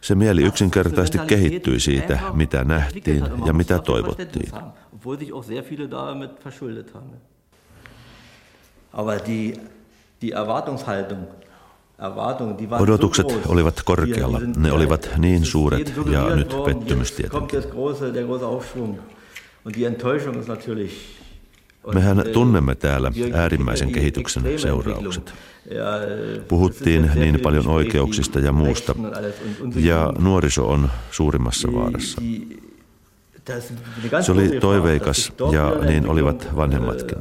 Se 0.00 0.14
mieli 0.14 0.42
yksinkertaisesti 0.42 1.18
kehittyi 1.26 1.80
siitä, 1.80 2.18
mitä 2.32 2.64
nähtiin 2.64 3.24
ja 3.46 3.52
mitä 3.52 3.78
toivottiin. 3.78 4.52
Odotukset 12.80 13.26
olivat 13.46 13.82
korkealla. 13.84 14.40
Ne 14.56 14.72
olivat 14.72 15.10
niin 15.18 15.44
suuret 15.44 15.92
ja 16.10 16.36
nyt 16.36 16.54
pettymys 16.66 17.12
tietenkin. 17.12 17.62
Mehän 21.94 22.24
tunnemme 22.32 22.74
täällä 22.74 23.12
äärimmäisen 23.32 23.92
kehityksen 23.92 24.58
seuraukset. 24.58 25.32
Puhuttiin 26.48 27.10
niin 27.14 27.40
paljon 27.40 27.68
oikeuksista 27.68 28.38
ja 28.38 28.52
muusta, 28.52 28.94
ja 29.76 30.12
nuoriso 30.18 30.68
on 30.68 30.90
suurimmassa 31.10 31.68
vaarassa. 31.72 32.22
Se 34.20 34.32
oli 34.32 34.60
toiveikas 34.60 35.32
ja 35.52 35.72
niin 35.84 36.08
olivat 36.08 36.48
vanhemmatkin. 36.56 37.18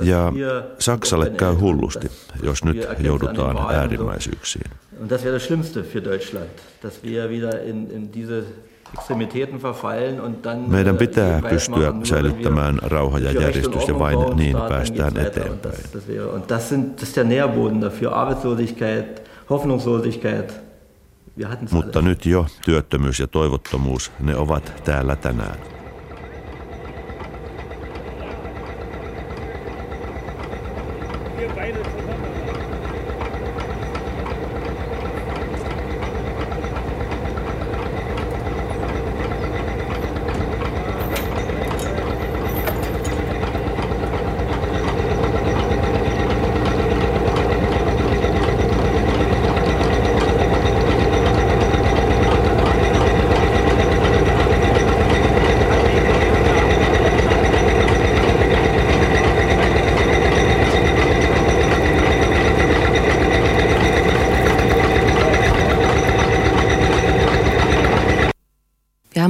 Ja 0.00 0.32
Saksalle 0.78 1.30
käy 1.30 1.54
hullusti, 1.54 2.10
jos 2.42 2.64
nyt 2.64 2.86
joudutaan 2.98 3.74
äärimmäisyyksiin. 3.74 4.70
Meidän 10.66 10.96
pitää 10.96 11.40
pystyä 11.50 11.92
säilyttämään 12.04 12.78
rauha 12.82 13.18
ja 13.18 13.32
järjestys 13.32 13.88
ja 13.88 13.98
vain 13.98 14.18
niin 14.36 14.56
päästään 14.68 15.16
eteenpäin. 15.16 15.74
Mutta 21.70 22.02
nyt 22.02 22.26
jo 22.26 22.46
työttömyys 22.64 23.20
ja 23.20 23.26
toivottomuus, 23.26 24.12
ne 24.20 24.36
ovat 24.36 24.82
täällä 24.84 25.16
tänään. 25.16 25.74
haben 31.64 32.43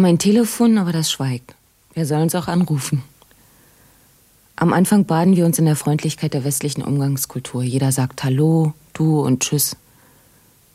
ein 0.04 0.18
Telefon, 0.18 0.78
aber 0.78 0.92
das 0.92 1.10
schweigt. 1.10 1.54
Wir 1.94 2.06
sollen 2.06 2.22
uns 2.22 2.34
auch 2.34 2.48
anrufen. 2.48 3.02
Am 4.56 4.72
Anfang 4.72 5.04
baden 5.04 5.36
wir 5.36 5.46
uns 5.46 5.58
in 5.58 5.64
der 5.64 5.76
Freundlichkeit 5.76 6.34
der 6.34 6.44
westlichen 6.44 6.82
Umgangskultur. 6.82 7.62
Jeder 7.62 7.92
sagt 7.92 8.22
Hallo, 8.22 8.72
du 8.92 9.20
und 9.20 9.40
Tschüss. 9.40 9.76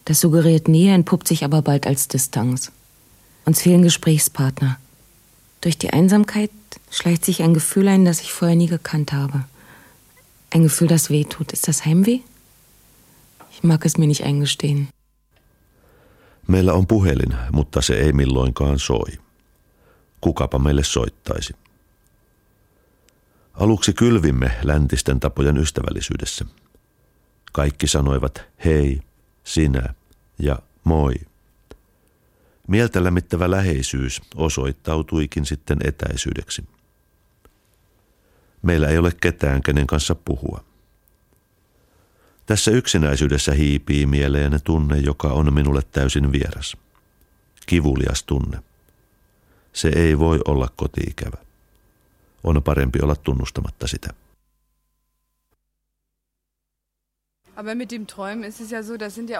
Das 0.05 0.19
suggeriert 0.19 0.67
Nähe, 0.67 0.93
entpuppt 0.93 1.27
sich 1.27 1.43
aber 1.43 1.61
bald 1.61 1.87
als 1.87 2.07
Distanz. 2.07 2.71
Uns 3.45 3.61
fehlen 3.61 3.83
Gesprächspartner. 3.83 4.77
Durch 5.61 5.77
die 5.77 5.91
Einsamkeit 5.91 6.51
schleicht 6.91 7.25
sich 7.25 7.41
ein 7.41 7.53
Gefühl 7.53 7.87
ein, 7.87 8.05
das 8.05 8.21
ich 8.21 8.31
vorher 8.31 8.55
nie 8.55 8.67
gekannt 8.67 9.13
habe. 9.13 9.45
Ein 10.51 10.63
Gefühl, 10.63 10.87
das 10.87 11.09
weh 11.09 11.25
tut. 11.25 11.51
Ist 11.51 11.67
das 11.67 11.85
Heimweh? 11.85 12.19
Ich 13.51 13.63
mag 13.63 13.85
es 13.85 13.97
mir 13.97 14.07
nicht 14.07 14.23
eingestehen. 14.23 14.89
Meillä 16.49 16.73
on 16.73 16.87
puhelin, 16.87 17.35
mutta 17.51 17.81
se 17.81 17.93
ei 17.93 18.13
milloinkaan 18.13 18.79
soi. 18.79 19.11
Kukapa 20.21 20.59
meille 20.59 20.83
soittaisi? 20.83 21.53
Aluksi 23.53 23.93
kylvimme 23.93 24.51
läntisten 24.63 25.19
tapojen 25.19 25.57
ystävällisyydessä. 25.57 26.45
Kaikki 27.51 27.87
sanoivat 27.87 28.41
hei, 28.65 29.01
sinä 29.43 29.93
ja 30.39 30.59
moi. 30.83 31.13
Mieltä 32.67 33.03
lämmittävä 33.03 33.51
läheisyys 33.51 34.21
osoittautuikin 34.35 35.45
sitten 35.45 35.77
etäisyydeksi. 35.83 36.63
Meillä 38.61 38.87
ei 38.87 38.97
ole 38.97 39.11
ketään, 39.21 39.61
kenen 39.61 39.87
kanssa 39.87 40.15
puhua. 40.15 40.63
Tässä 42.49 42.71
yksinäisyydessä 42.71 43.53
hiipii 43.53 44.05
mieleen 44.05 44.59
tunne, 44.63 44.97
joka 44.97 45.27
on 45.27 45.53
minulle 45.53 45.81
täysin 45.91 46.31
vieras. 46.31 46.77
Kivulias 47.65 48.23
tunne. 48.23 48.59
Se 49.73 49.91
ei 49.95 50.19
voi 50.19 50.39
olla 50.47 50.69
kotiikävä. 50.75 51.37
On 52.43 52.63
parempi 52.63 52.99
olla 53.03 53.15
tunnustamatta 53.15 53.87
sitä. 53.87 54.13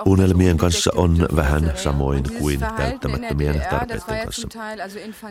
Unelmien 0.06 0.58
kanssa 0.58 0.92
on 0.96 1.28
vähän 1.36 1.74
samoin 1.76 2.24
kuin 2.40 2.60
täyttämättömien 2.78 3.62
tarpeiden 3.70 4.02
kanssa. 4.26 4.48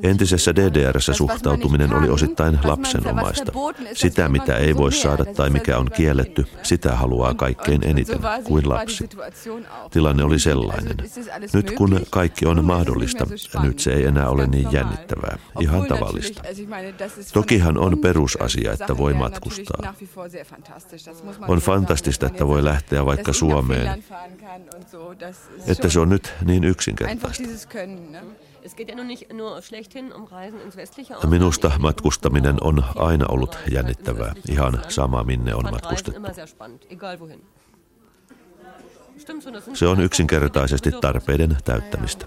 Entisessä 0.03 0.57
DDRssä 0.57 1.15
suhtautuminen 1.15 1.95
oli 1.95 2.09
osittain 2.09 2.59
lapsenomaista. 2.65 3.53
Sitä, 3.93 4.29
mitä 4.29 4.57
ei 4.57 4.77
voi 4.77 4.93
saada 4.93 5.25
tai 5.25 5.51
mikä 5.51 5.79
on 5.79 5.91
kielletty, 5.91 6.47
sitä 6.63 6.97
haluaa 6.97 7.35
kaikkein 7.35 7.81
eniten 7.85 8.19
kuin 8.45 8.69
lapsi. 8.69 9.09
Tilanne 9.91 10.25
oli 10.25 10.39
sellainen. 10.39 10.97
Nyt 11.53 11.71
kun 11.71 12.01
kaikki 12.11 12.47
on 12.47 12.65
mahdollista, 12.65 13.27
nyt 13.63 13.79
se 13.79 13.93
ei 13.93 14.05
enää 14.05 14.29
ole 14.29 14.47
niin 14.47 14.73
jännittävää. 14.73 15.39
Ihan 15.61 15.87
tavallista. 15.87 16.43
Tokihan 17.33 17.79
on 17.79 17.99
perusasia, 17.99 18.73
että 18.73 18.99
voi 18.99 19.15
matkustaa. 19.15 19.95
On 21.49 21.59
fantastista, 21.59 22.27
että 22.27 22.47
voi 22.47 22.65
lähteä 22.65 22.78
lähteä 22.79 23.07
vaikka 23.07 23.33
Suomeen, 23.33 24.05
että 25.67 25.89
se 25.89 26.01
on 26.01 26.09
nyt 26.09 26.35
niin 26.45 26.65
yksinkertaista. 26.65 27.57
Um 31.25 31.31
Minusta 31.31 31.71
matkustaminen 31.79 32.57
on 32.61 32.85
aina 32.97 33.27
ollut 33.29 33.59
jännittävää, 33.71 34.35
ihan 34.51 34.83
sama 34.89 35.25
minne 35.25 35.55
on 35.55 35.65
matkustettu. 35.71 36.21
Se 39.75 39.87
on 39.87 40.01
yksinkertaisesti 40.01 40.93
tarpeiden 41.01 41.57
täyttämistä. 41.65 42.27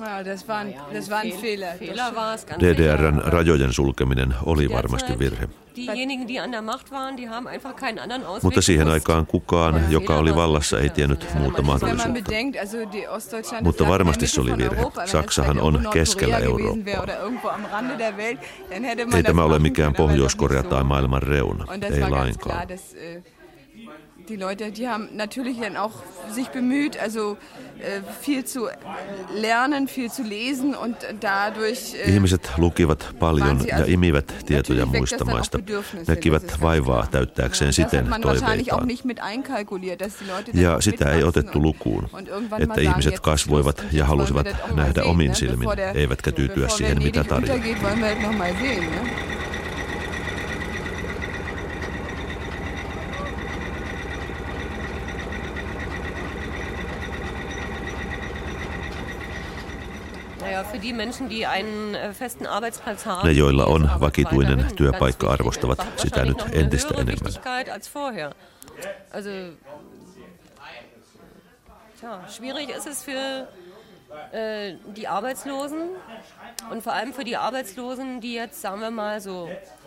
Ja, 0.00 0.22
das 0.24 0.48
war 0.48 0.58
ein, 0.58 0.74
das 0.92 1.10
war 1.10 1.18
ein 1.18 1.32
Fehler. 1.32 1.74
Fehler 1.78 2.14
war 2.14 2.34
es 2.34 2.46
ganz 2.46 2.60
DDRn 2.62 3.18
rajojen 3.18 3.72
sulkeminen 3.72 4.34
oli 4.46 4.68
varmasti 4.68 5.18
virhe. 5.18 5.48
Diejenigen, 5.76 6.26
die 6.28 6.40
an 6.40 6.52
der 6.52 6.62
Macht 6.62 6.90
waren, 6.90 7.16
die 7.16 7.28
haben 7.28 7.46
einfach 7.46 7.76
keinen 7.76 7.98
anderen 7.98 8.24
Ausweg 8.24 8.42
Mutta 8.42 8.62
siihen 8.62 8.88
aikaan 8.88 9.26
kukaan, 9.26 9.90
joka 9.90 10.18
oli 10.18 10.34
vallassa, 10.34 10.80
ei 10.80 10.90
tiennyt 10.90 11.26
muuta 11.34 11.62
mahdollisuutta. 11.62 12.20
Mutta 13.62 13.88
varmasti 13.88 14.26
se 14.26 14.40
oli 14.40 14.56
virhe. 14.56 14.86
Saksahan 15.04 15.60
on 15.60 15.88
keskellä 15.92 16.38
Eurooppaa. 16.38 16.84
wäre 16.84 17.02
Oder 17.02 17.18
irgendwo 17.20 17.48
am 17.48 17.64
Rande 17.72 17.98
der 17.98 18.16
Welt, 18.16 18.40
dann 18.70 18.84
hätte 18.84 19.06
man 19.06 19.16
Ei 19.16 19.22
tämä 19.22 19.44
ole 19.44 19.58
mikään 19.58 19.94
Pohjois-Korea 19.94 20.62
tai 20.62 20.84
maailman 20.84 21.22
reuna, 21.22 21.64
ei 21.92 22.10
lainkaan. 22.10 22.68
Die 24.28 24.36
Leute, 24.36 24.70
die 24.70 24.88
haben 24.88 25.08
natürlich 25.16 25.58
dann 25.60 25.76
auch 25.76 25.92
sich 26.30 26.48
bemüht, 26.48 26.98
also 26.98 27.36
äh, 27.80 28.02
viel 28.20 28.44
zu 28.44 28.68
lernen, 29.34 29.88
viel 29.88 30.10
zu 30.10 30.22
lesen 30.22 30.74
und 30.74 30.96
dadurch 31.20 31.94
äh, 31.94 32.14
Ihmiset 32.14 32.50
lukivat 32.58 33.14
paljon 33.18 33.66
ja 33.66 33.84
imivät 33.84 34.34
tietoja 34.46 34.86
muista 34.86 35.24
maista, 35.24 35.58
näkivät 36.06 36.60
vaivaa 36.60 37.06
täyttääkseen 37.06 37.72
siten 37.72 38.06
toiveitaan. 38.20 38.88
Ja 40.54 40.80
sitä 40.80 41.12
ei 41.12 41.24
otettu 41.24 41.62
lukuun, 41.62 42.08
että 42.58 42.80
ihmiset 42.80 43.20
kasvoivat 43.20 43.84
ja 43.92 44.04
halusivat 44.04 44.46
nähdä 44.74 45.02
omin 45.02 45.34
silmin, 45.34 45.68
eivätkä 45.94 46.32
tyytyä 46.32 46.68
siihen, 46.68 47.02
mitä 47.02 47.24
tarjoaa. 47.24 47.58
Naja, 60.58 60.70
für 60.70 60.78
die 60.78 60.92
Menschen, 60.92 61.28
die 61.28 61.46
einen 61.46 61.94
äh, 61.94 62.12
festen 62.12 62.46
Arbeitsplatz 62.46 63.06
haben, 63.06 63.28
Ne, 63.28 63.32
joilla 63.32 63.66
on 63.66 63.90
vakituinen 64.00 64.76
työpaikka, 64.76 65.30
arvostavat 65.30 65.86
sitä 65.96 66.24
nyt 66.24 66.44
entistä 66.52 66.94
enemmän. 66.94 67.32
Als 67.72 67.94
vorher. 67.94 68.32
Also, 69.12 69.30
tja, 72.00 72.20
schwierig 72.28 72.70
ist 72.70 72.86
es 72.86 73.04
für 73.04 73.48
äh, 74.32 74.76
die 74.96 75.06
Arbeitslosen 75.06 75.78
und 76.70 76.82
vor 76.82 76.92
allem 76.92 77.12
für 77.12 77.24
die 77.24 77.36
Arbeitslosen, 77.36 78.20
die 78.20 78.34
jetzt, 78.34 78.60
sagen 78.60 78.80
wir 78.80 78.90
mal, 78.90 79.20
so 79.20 79.48
Ende 79.48 79.48
40, 79.48 79.48
Anfang 79.48 79.77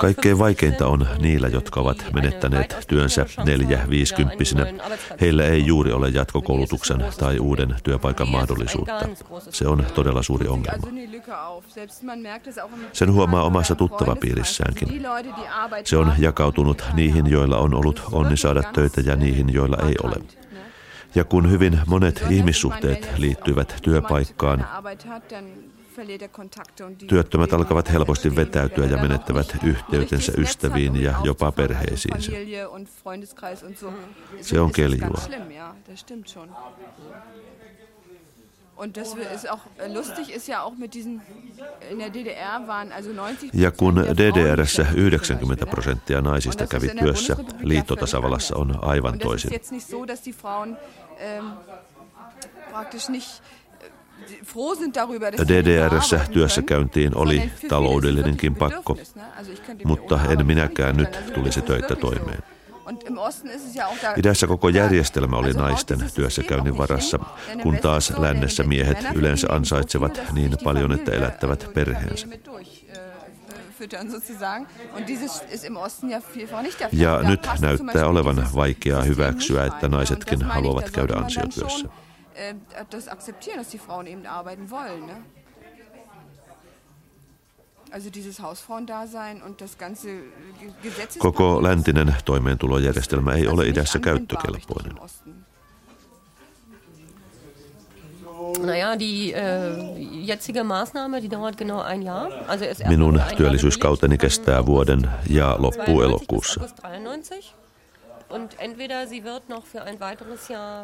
Kaikkein 0.00 0.38
50 0.38 0.38
vaikeinta 0.38 0.86
on 0.86 1.06
niillä, 1.18 1.48
jotka 1.48 1.80
ovat 1.80 2.06
menettäneet 2.14 2.76
työnsä 2.88 3.26
neljä 3.44 3.80
viisikymppisinä. 3.90 4.66
Heillä 5.20 5.44
ei 5.44 5.66
juuri 5.66 5.92
ole 5.92 6.08
jatkokoulutuksen 6.08 7.04
tai 7.18 7.38
uuden 7.38 7.76
työpaikan 7.82 8.28
mahdollisuutta. 8.28 9.08
Se 9.50 9.68
on 9.68 9.86
todella 9.94 10.22
suuri 10.22 10.48
ongelma. 10.48 10.88
Sen 12.92 13.12
huomaa 13.12 13.42
omassa 13.42 13.74
tuttavapiirissäänkin. 13.74 15.02
Se 15.84 15.96
on 15.96 16.12
jakautunut 16.18 16.84
niihin, 16.94 17.30
joilla 17.30 17.58
on 17.58 17.74
ollut 17.74 18.02
onni 18.12 18.36
saada 18.36 18.62
töitä 18.62 19.00
ja 19.00 19.16
niihin, 19.16 19.52
joilla 19.52 19.76
ei 19.88 19.94
ole. 20.02 20.16
Ja 21.14 21.24
kun 21.24 21.50
hyvin 21.50 21.80
monet 21.86 22.24
ihmissuhteet 22.30 23.08
liittyvät 23.16 23.76
työpaikkaan, 23.82 24.66
työttömät 27.06 27.52
alkavat 27.52 27.92
helposti 27.92 28.36
vetäytyä 28.36 28.86
ja 28.86 29.02
menettävät 29.02 29.56
yhteytensä 29.64 30.32
ystäviin 30.38 31.02
ja 31.02 31.14
jopa 31.24 31.52
perheisiinsä. 31.52 32.32
Se 34.40 34.60
on 34.60 34.72
keljua. 34.72 35.18
Und 38.76 38.96
das 38.96 39.14
ist 39.34 39.50
auch 39.50 39.60
äh, 39.78 39.92
lustig 39.94 40.30
ist 40.30 40.48
ja 40.48 40.62
auch 40.62 40.76
mit 40.76 40.94
diesen 40.94 41.22
in 41.90 41.98
der 41.98 42.10
DDR 42.10 42.66
waren 42.66 42.92
also 42.92 43.10
90 43.10 43.50
Ja 43.54 43.70
kun 43.70 43.94
DDRssä 43.94 44.82
beschäftigt, 44.82 44.98
90 44.98 45.66
prosenttia 45.66 46.20
naisista 46.20 46.66
kävi 46.66 46.88
työssä, 46.88 47.36
liittotasavallassa 47.60 48.56
on 48.56 48.78
aivan 48.82 49.18
toisin. 49.18 49.52
jetzt 49.52 49.72
nicht 49.72 49.86
so, 49.90 50.06
dass 50.06 50.24
die 50.24 50.32
Frauen 50.32 50.76
ähm, 51.20 51.46
praktisch 52.70 53.08
nicht 53.08 53.42
DDRssä 55.48 56.20
työssäkäyntiin 56.32 57.16
oli 57.16 57.52
taloudellinenkin 57.68 58.54
pakko, 58.54 58.96
mutta 59.84 60.20
en 60.28 60.46
minäkään 60.46 60.96
nyt 60.96 61.18
tulisi 61.34 61.62
töitä 61.62 61.96
toimeen. 61.96 62.42
Idässä 64.16 64.46
koko 64.46 64.68
järjestelmä 64.68 65.36
oli 65.36 65.52
naisten 65.52 65.98
työssäkäynnin 66.14 66.78
varassa, 66.78 67.18
kun 67.62 67.78
taas 67.78 68.12
lännessä 68.18 68.62
miehet 68.62 68.98
yleensä 69.14 69.46
ansaitsevat 69.50 70.20
niin 70.32 70.52
paljon, 70.64 70.92
että 70.92 71.12
elättävät 71.12 71.70
perheensä. 71.74 72.26
Äh, 72.30 73.14
ja 76.92 77.20
nyt 77.22 77.46
näyttää 77.60 78.06
olevan 78.06 78.48
vaikeaa 78.54 79.02
hyväksyä, 79.02 79.64
että 79.64 79.88
naisetkin 79.88 80.42
haluavat 80.42 80.90
käydä 80.90 81.14
ansiotyössä. 81.14 81.88
Äh, 82.34 82.54
das 82.90 83.08
akzeptieren, 83.08 83.58
dass 83.58 83.68
die 83.68 83.78
Frauen 83.78 84.06
eben 84.06 84.26
arbeiten 84.26 84.70
wollen. 84.70 85.06
Ne? 85.06 85.16
Also 87.90 88.10
dieses 88.10 88.40
Hausfrauendasein 88.40 89.42
und 89.42 89.60
das 89.60 89.78
ganze 89.78 90.08
Gesetz 90.82 91.18
Koko 91.18 91.62
läntinen 91.62 92.14
toimeentulojärjestelmä 92.24 93.32
ei 93.32 93.48
ole 93.48 93.68
idässä 93.68 93.98
käyttökelpoinen. 93.98 94.98
Naja, 98.58 98.98
die 98.98 99.32
äh, 99.32 99.40
jetzige 100.26 100.64
Maßnahme, 100.64 101.20
die 101.20 101.30
dauert 101.30 101.56
genau 101.56 101.80
ein 101.80 102.02
Jahr. 102.02 102.28
Also 102.48 102.64
ist 102.64 102.80
erst 102.80 102.90
Minun 102.90 103.22
työllisyyskauteni 103.36 104.18
kestää 104.18 104.66
vuoden 104.66 105.10
ja 105.30 105.56
loppuu 105.58 106.00
92 106.00 106.04
elokuussa. 106.04 106.60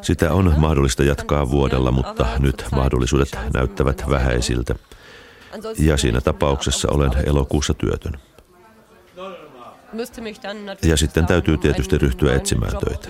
Sitä 0.01 0.33
on 0.33 0.53
mahdollista 0.57 1.03
jatkaa 1.03 1.51
vuodella, 1.51 1.91
mutta 1.91 2.27
nyt 2.39 2.65
mahdollisuudet 2.71 3.37
näyttävät 3.53 4.03
vähäisiltä. 4.09 4.75
Ja 5.77 5.97
siinä 5.97 6.21
tapauksessa 6.21 6.87
olen 6.91 7.11
elokuussa 7.25 7.73
työtön. 7.73 8.13
müsste 9.93 10.21
mich 10.21 10.39
dann 10.41 10.65
natürlich 10.65 10.91
Ja 10.91 10.97
sitten 10.97 11.25
täytyy 11.25 11.57
tietysti 11.57 11.97
ryhtyä 11.97 12.35
etsimään 12.35 12.71
töitä. 12.85 13.09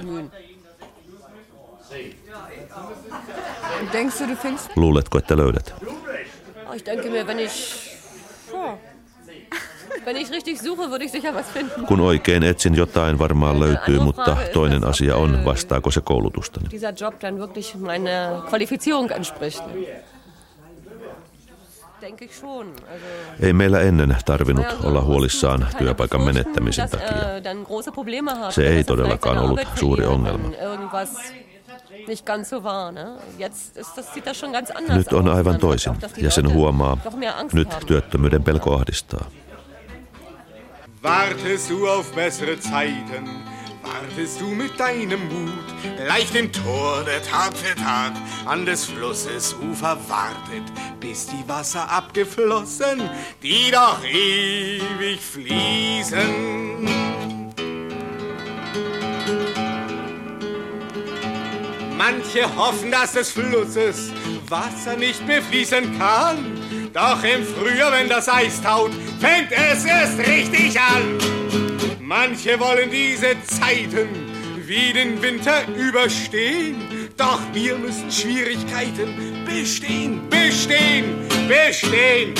Luuletko, 4.76 5.18
että 5.18 5.38
löydät? 5.38 5.74
Oh, 6.68 6.76
ich 6.76 6.86
denke 6.86 7.10
mir, 7.10 7.28
wenn 7.28 7.39
ich, 7.39 7.54
oh, 8.52 8.60
wenn 8.60 8.68
ich 8.68 8.70
richtig 8.70 8.70
suche, 8.70 8.80
würde 8.80 8.80
ich 8.80 9.60
sicher 9.60 9.60
was 9.62 9.80
finden. 9.80 9.91
Kun 11.88 11.99
oikein 11.99 12.43
etsin 12.43 12.76
jotain, 12.76 13.20
varmaan 13.20 13.60
löytyy, 13.60 13.99
mutta 13.99 14.38
toinen 14.54 14.88
asia 14.88 15.16
on, 15.16 15.45
vastaako 15.45 15.91
se 15.91 16.02
koulutustani. 16.02 16.70
Ei 23.39 23.54
meillä 23.54 23.80
ennen 23.80 24.18
tarvinnut 24.26 24.66
olla 24.84 25.02
huolissaan 25.02 25.68
työpaikan 25.78 26.22
menettämisen 26.22 26.89
dass 26.91 26.91
takia. 26.91 27.08
Se 28.52 28.68
ei 28.68 28.84
todellakaan 28.84 29.38
ollut 29.38 29.60
suuri 29.76 30.06
ongelma. 30.06 30.49
Nyt 34.95 35.14
on 35.14 35.28
aivan 35.28 35.58
toisin, 35.58 35.93
ja 36.18 36.32
sen 36.32 36.54
huomaa. 36.54 36.97
Nyt 37.54 37.70
työttömyyden 37.88 38.43
pelko 38.43 38.76
ahdistaa. 38.76 39.26
Wartest 41.02 41.72
du 41.72 41.88
auf 41.88 42.12
bessere 42.12 42.60
Zeiten? 42.60 43.28
Wartest 43.82 44.39
du 44.39 44.49
mit 44.49 44.80
deinem 44.80 45.28
Mut 45.30 45.97
gleich 45.97 46.32
dem 46.32 46.52
Tor, 46.52 47.04
der 47.04 47.24
Tag 47.24 47.58
für 47.58 47.74
Tag 47.74 48.14
an 48.45 48.68
des 48.68 48.86
Flusses 48.86 49.56
Ufer 49.56 49.97
wartet, 50.08 50.62
bis 50.99 51.26
die 51.26 51.43
Wasser 51.47 51.89
abgeflossen, 51.89 53.10
die 53.41 53.72
doch 53.72 54.04
ewig 54.06 55.20
fließen. 55.20 56.88
Manche 61.97 62.56
hoffen, 62.56 62.91
dass 62.91 63.14
des 63.14 63.32
Flusses 63.32 64.12
Wasser 64.49 64.97
nicht 64.97 65.26
mehr 65.26 65.41
fließen 65.41 65.97
kann. 65.97 66.61
Doch 66.94 67.24
im 67.24 67.46
Frühjahr, 67.46 67.92
wenn 67.94 68.10
das 68.10 68.28
Eis 68.28 68.62
taut, 68.62 68.92
fängt 69.20 69.52
es 69.52 69.86
erst 69.86 70.20
richtig 70.20 70.78
an. 70.80 71.18
Manche 72.00 72.60
wollen 72.60 72.89
diese 72.92 73.42
Zeiten 73.44 74.10
wie 74.66 74.92
den 74.92 75.22
Winter 75.22 75.68
überstehen. 75.70 77.10
Doch 77.16 77.39
wir 77.54 77.78
müssen 77.78 78.12
Schwierigkeiten 78.12 79.46
bestehen, 79.46 80.28
bestehen, 80.30 81.28
bestehen. 81.48 82.34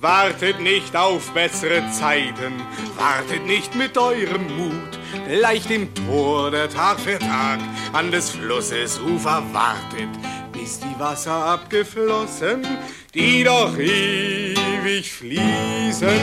Wartet 0.00 0.60
nicht 0.60 0.94
auf 0.96 1.30
bessere 1.32 1.82
Zeiten, 1.90 2.62
wartet 2.96 3.46
nicht 3.46 3.74
mit 3.74 3.96
eurem 3.98 4.56
Mut. 4.56 4.98
Gleich 5.28 5.66
dem 5.66 5.94
Tor 5.94 6.50
der 6.50 6.68
Tag 6.68 7.00
für 7.00 7.18
Tag 7.18 7.58
an 7.92 8.10
des 8.10 8.30
Flusses 8.30 9.00
Ufer 9.00 9.42
wartet, 9.52 10.10
ist 10.64 10.82
die 10.82 10.98
Wasser 10.98 11.44
abgeflossen, 11.54 12.66
die 13.14 13.44
doch 13.44 13.76
ewig 13.78 15.12
fließen, 15.12 16.20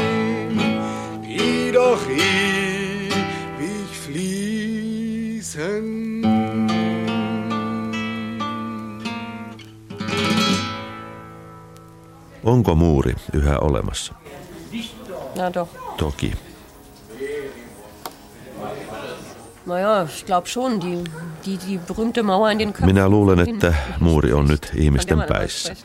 die 1.23 1.71
doch 1.71 2.01
ewig 2.09 3.89
fließen. 4.05 5.85
Onko 12.43 12.75
muuri 12.75 13.15
yhä 13.33 13.57
olemassa? 13.61 14.15
Ja, 15.35 15.49
doch. 15.49 15.69
Toki. 15.97 16.33
Naja, 19.65 20.03
ich 20.03 20.25
glaube 20.25 20.47
schon, 20.47 20.79
die, 20.79 21.03
die, 21.45 21.57
die 21.57 21.77
berühmte 21.77 22.23
Mauer 22.23 22.51
in 22.51 22.59
den 22.59 22.73
Köpfen. 22.73 22.85
Minä 22.85 23.09
luulen, 23.09 23.39
että 23.39 23.73
muuri 23.99 24.33
on 24.33 24.47
nyt 24.47 24.71
ihmisten 24.75 25.21
päissä. 25.27 25.75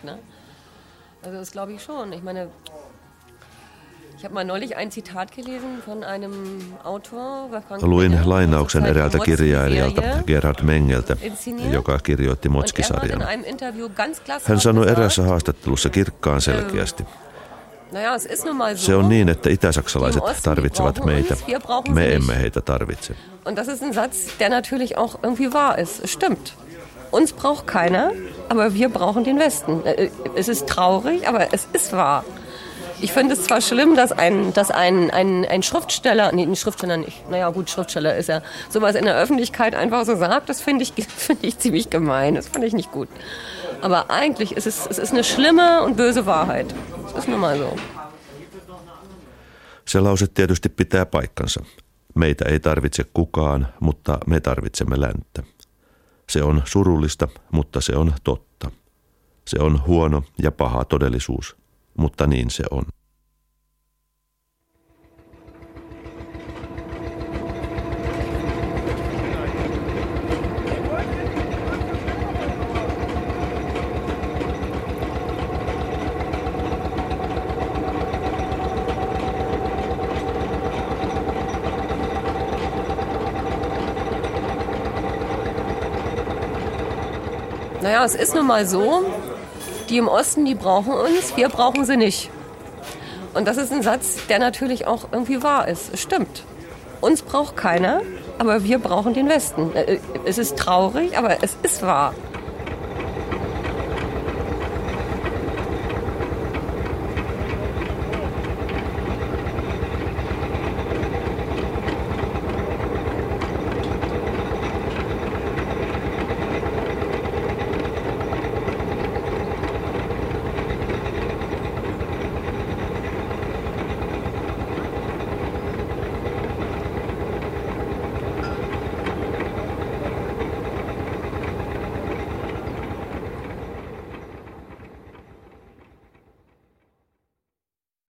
Also 1.25 1.39
das 1.39 1.53
glaube 1.53 1.73
ich 1.73 1.83
schon. 1.83 2.13
Ich 2.13 2.23
meine, 2.23 2.49
ich 4.17 4.25
habe 4.25 4.35
mal 4.35 4.45
neulich 4.45 4.77
ein 4.77 4.91
Zitat 4.91 5.31
gelesen 5.33 5.83
von 5.87 6.05
einem 6.05 6.33
Autor. 6.85 7.51
Luin 7.83 8.19
lainauksen 8.25 8.87
eräältä 8.87 9.19
kirjailijalta 9.19 10.03
Gerhard 10.27 10.63
Mengeltä, 10.63 11.17
joka 11.71 11.99
kirjoitti 11.99 12.49
Motski-sarjan. 12.49 13.23
Hän 14.45 14.61
sanoi 14.61 14.91
erässä 14.91 15.23
haastattelussa 15.23 15.89
kirkkaan 15.91 16.41
selkeästi. 16.41 17.05
Se 18.75 18.95
on 18.95 19.09
niin, 19.09 19.29
että 19.29 19.51
itäsaksalaiset 19.51 20.23
tarvitsevat 20.43 21.05
meitä. 21.05 21.37
Me 21.89 22.15
emme 22.15 22.37
heitä 22.41 22.61
tarvitse. 22.61 23.15
Und 23.47 23.57
das 23.57 23.69
ist 23.69 23.83
ein 23.83 23.93
Satz, 23.93 24.39
der 24.41 24.49
natürlich 24.49 24.99
auch 24.99 25.19
irgendwie 25.23 25.53
wahr 25.53 25.79
ist. 25.79 26.05
Es 26.05 26.13
stimmt. 26.13 26.55
Uns 27.13 27.33
braucht 27.33 27.67
keiner, 27.67 28.13
aber 28.49 28.75
wir 28.75 28.89
brauchen 28.89 29.25
den 29.25 29.39
Westen. 29.39 29.83
Äh, 29.85 30.11
es 30.35 30.49
ist 30.49 30.67
traurig, 30.67 31.29
aber 31.29 31.55
es 31.55 31.69
ist 31.73 31.93
wahr. 31.93 32.25
Ich 33.01 33.13
finde 33.13 33.35
es 33.35 33.45
zwar 33.45 33.61
schlimm, 33.61 33.95
dass 33.95 34.13
ein, 34.13 34.53
dass 34.53 34.71
ein, 34.71 35.11
ein, 35.11 35.45
ein 35.45 35.63
Schriftsteller, 35.63 36.33
nee, 36.33 36.43
ein 36.43 36.57
Schriftsteller 36.57 36.97
nicht, 36.97 37.29
naja 37.31 37.51
gut, 37.51 37.69
Schriftsteller 37.69 38.17
ist 38.17 38.29
ja, 38.29 38.43
sowas 38.71 38.95
in 38.95 39.05
der 39.05 39.17
Öffentlichkeit 39.17 39.75
einfach 39.75 40.05
so 40.07 40.17
sagt, 40.17 40.49
das 40.49 40.63
finde 40.63 40.83
ich, 40.83 40.93
find 41.09 41.45
ich 41.45 41.59
ziemlich 41.59 41.91
gemein, 41.91 42.35
das 42.35 42.49
finde 42.49 42.67
ich 42.67 42.73
nicht 42.73 42.93
gut. 42.93 43.09
Aber 43.83 44.11
eigentlich 44.11 44.53
ist 44.53 44.67
es, 44.67 44.87
es 44.87 44.99
ist 44.99 45.13
eine 45.13 45.25
schlimme 45.25 45.83
und 45.83 45.97
böse 45.97 46.25
Wahrheit. 46.27 46.75
Es 47.09 47.19
ist 47.19 47.29
nun 47.29 47.41
mal 47.41 47.59
so. 47.59 47.77
Se 49.85 50.01
lause 50.01 50.27
tietysti 50.27 50.69
pitää 50.69 51.07
paikkansa. 51.07 51.63
Meitä 52.15 52.45
ei 52.45 52.61
tarvitse 52.61 53.05
kukaan, 53.15 53.69
mutta 53.81 54.19
me 54.27 54.41
tarvitsemme 54.41 55.01
länttä. 55.01 55.43
Se 56.31 56.43
on 56.43 56.63
surullista, 56.65 57.29
mutta 57.53 57.81
se 57.81 57.97
on 57.97 58.13
totta. 58.25 58.71
Se 59.49 59.59
on 59.61 59.87
huono 59.87 60.23
ja 60.43 60.53
paha 60.53 60.85
todellisuus, 60.85 61.57
mutta 61.99 62.27
niin 62.27 62.51
se 62.51 62.65
on. 62.71 62.85
Naja, 87.83 88.05
es 88.05 88.15
ist 88.17 88.35
nun 88.35 88.47
mal 88.47 88.67
so, 88.67 89.05
die 89.87 89.99
im 89.99 90.09
Osten, 90.09 90.45
die 90.45 90.55
brauchen 90.55 90.93
uns, 90.93 91.37
wir 91.37 91.49
brauchen 91.49 91.85
sie 91.85 91.97
nicht. 91.97 92.31
Und 93.35 93.47
das 93.47 93.57
ist 93.57 93.73
ein 93.73 93.83
Satz, 93.83 94.27
der 94.29 94.39
natürlich 94.39 94.87
auch 94.87 95.09
irgendwie 95.13 95.43
wahr 95.43 95.69
ist. 95.69 95.93
Es 95.93 96.01
stimmt. 96.01 96.45
Uns 97.01 97.23
braucht 97.23 97.57
keiner, 97.57 98.01
aber 98.39 98.65
wir 98.65 98.79
brauchen 98.79 99.15
den 99.15 99.29
Westen. 99.29 99.75
Äh, 99.75 99.99
es 100.25 100.39
ist 100.39 100.57
traurig, 100.57 101.19
aber 101.19 101.43
es 101.43 101.57
ist 101.63 101.83
wahr. 101.83 102.15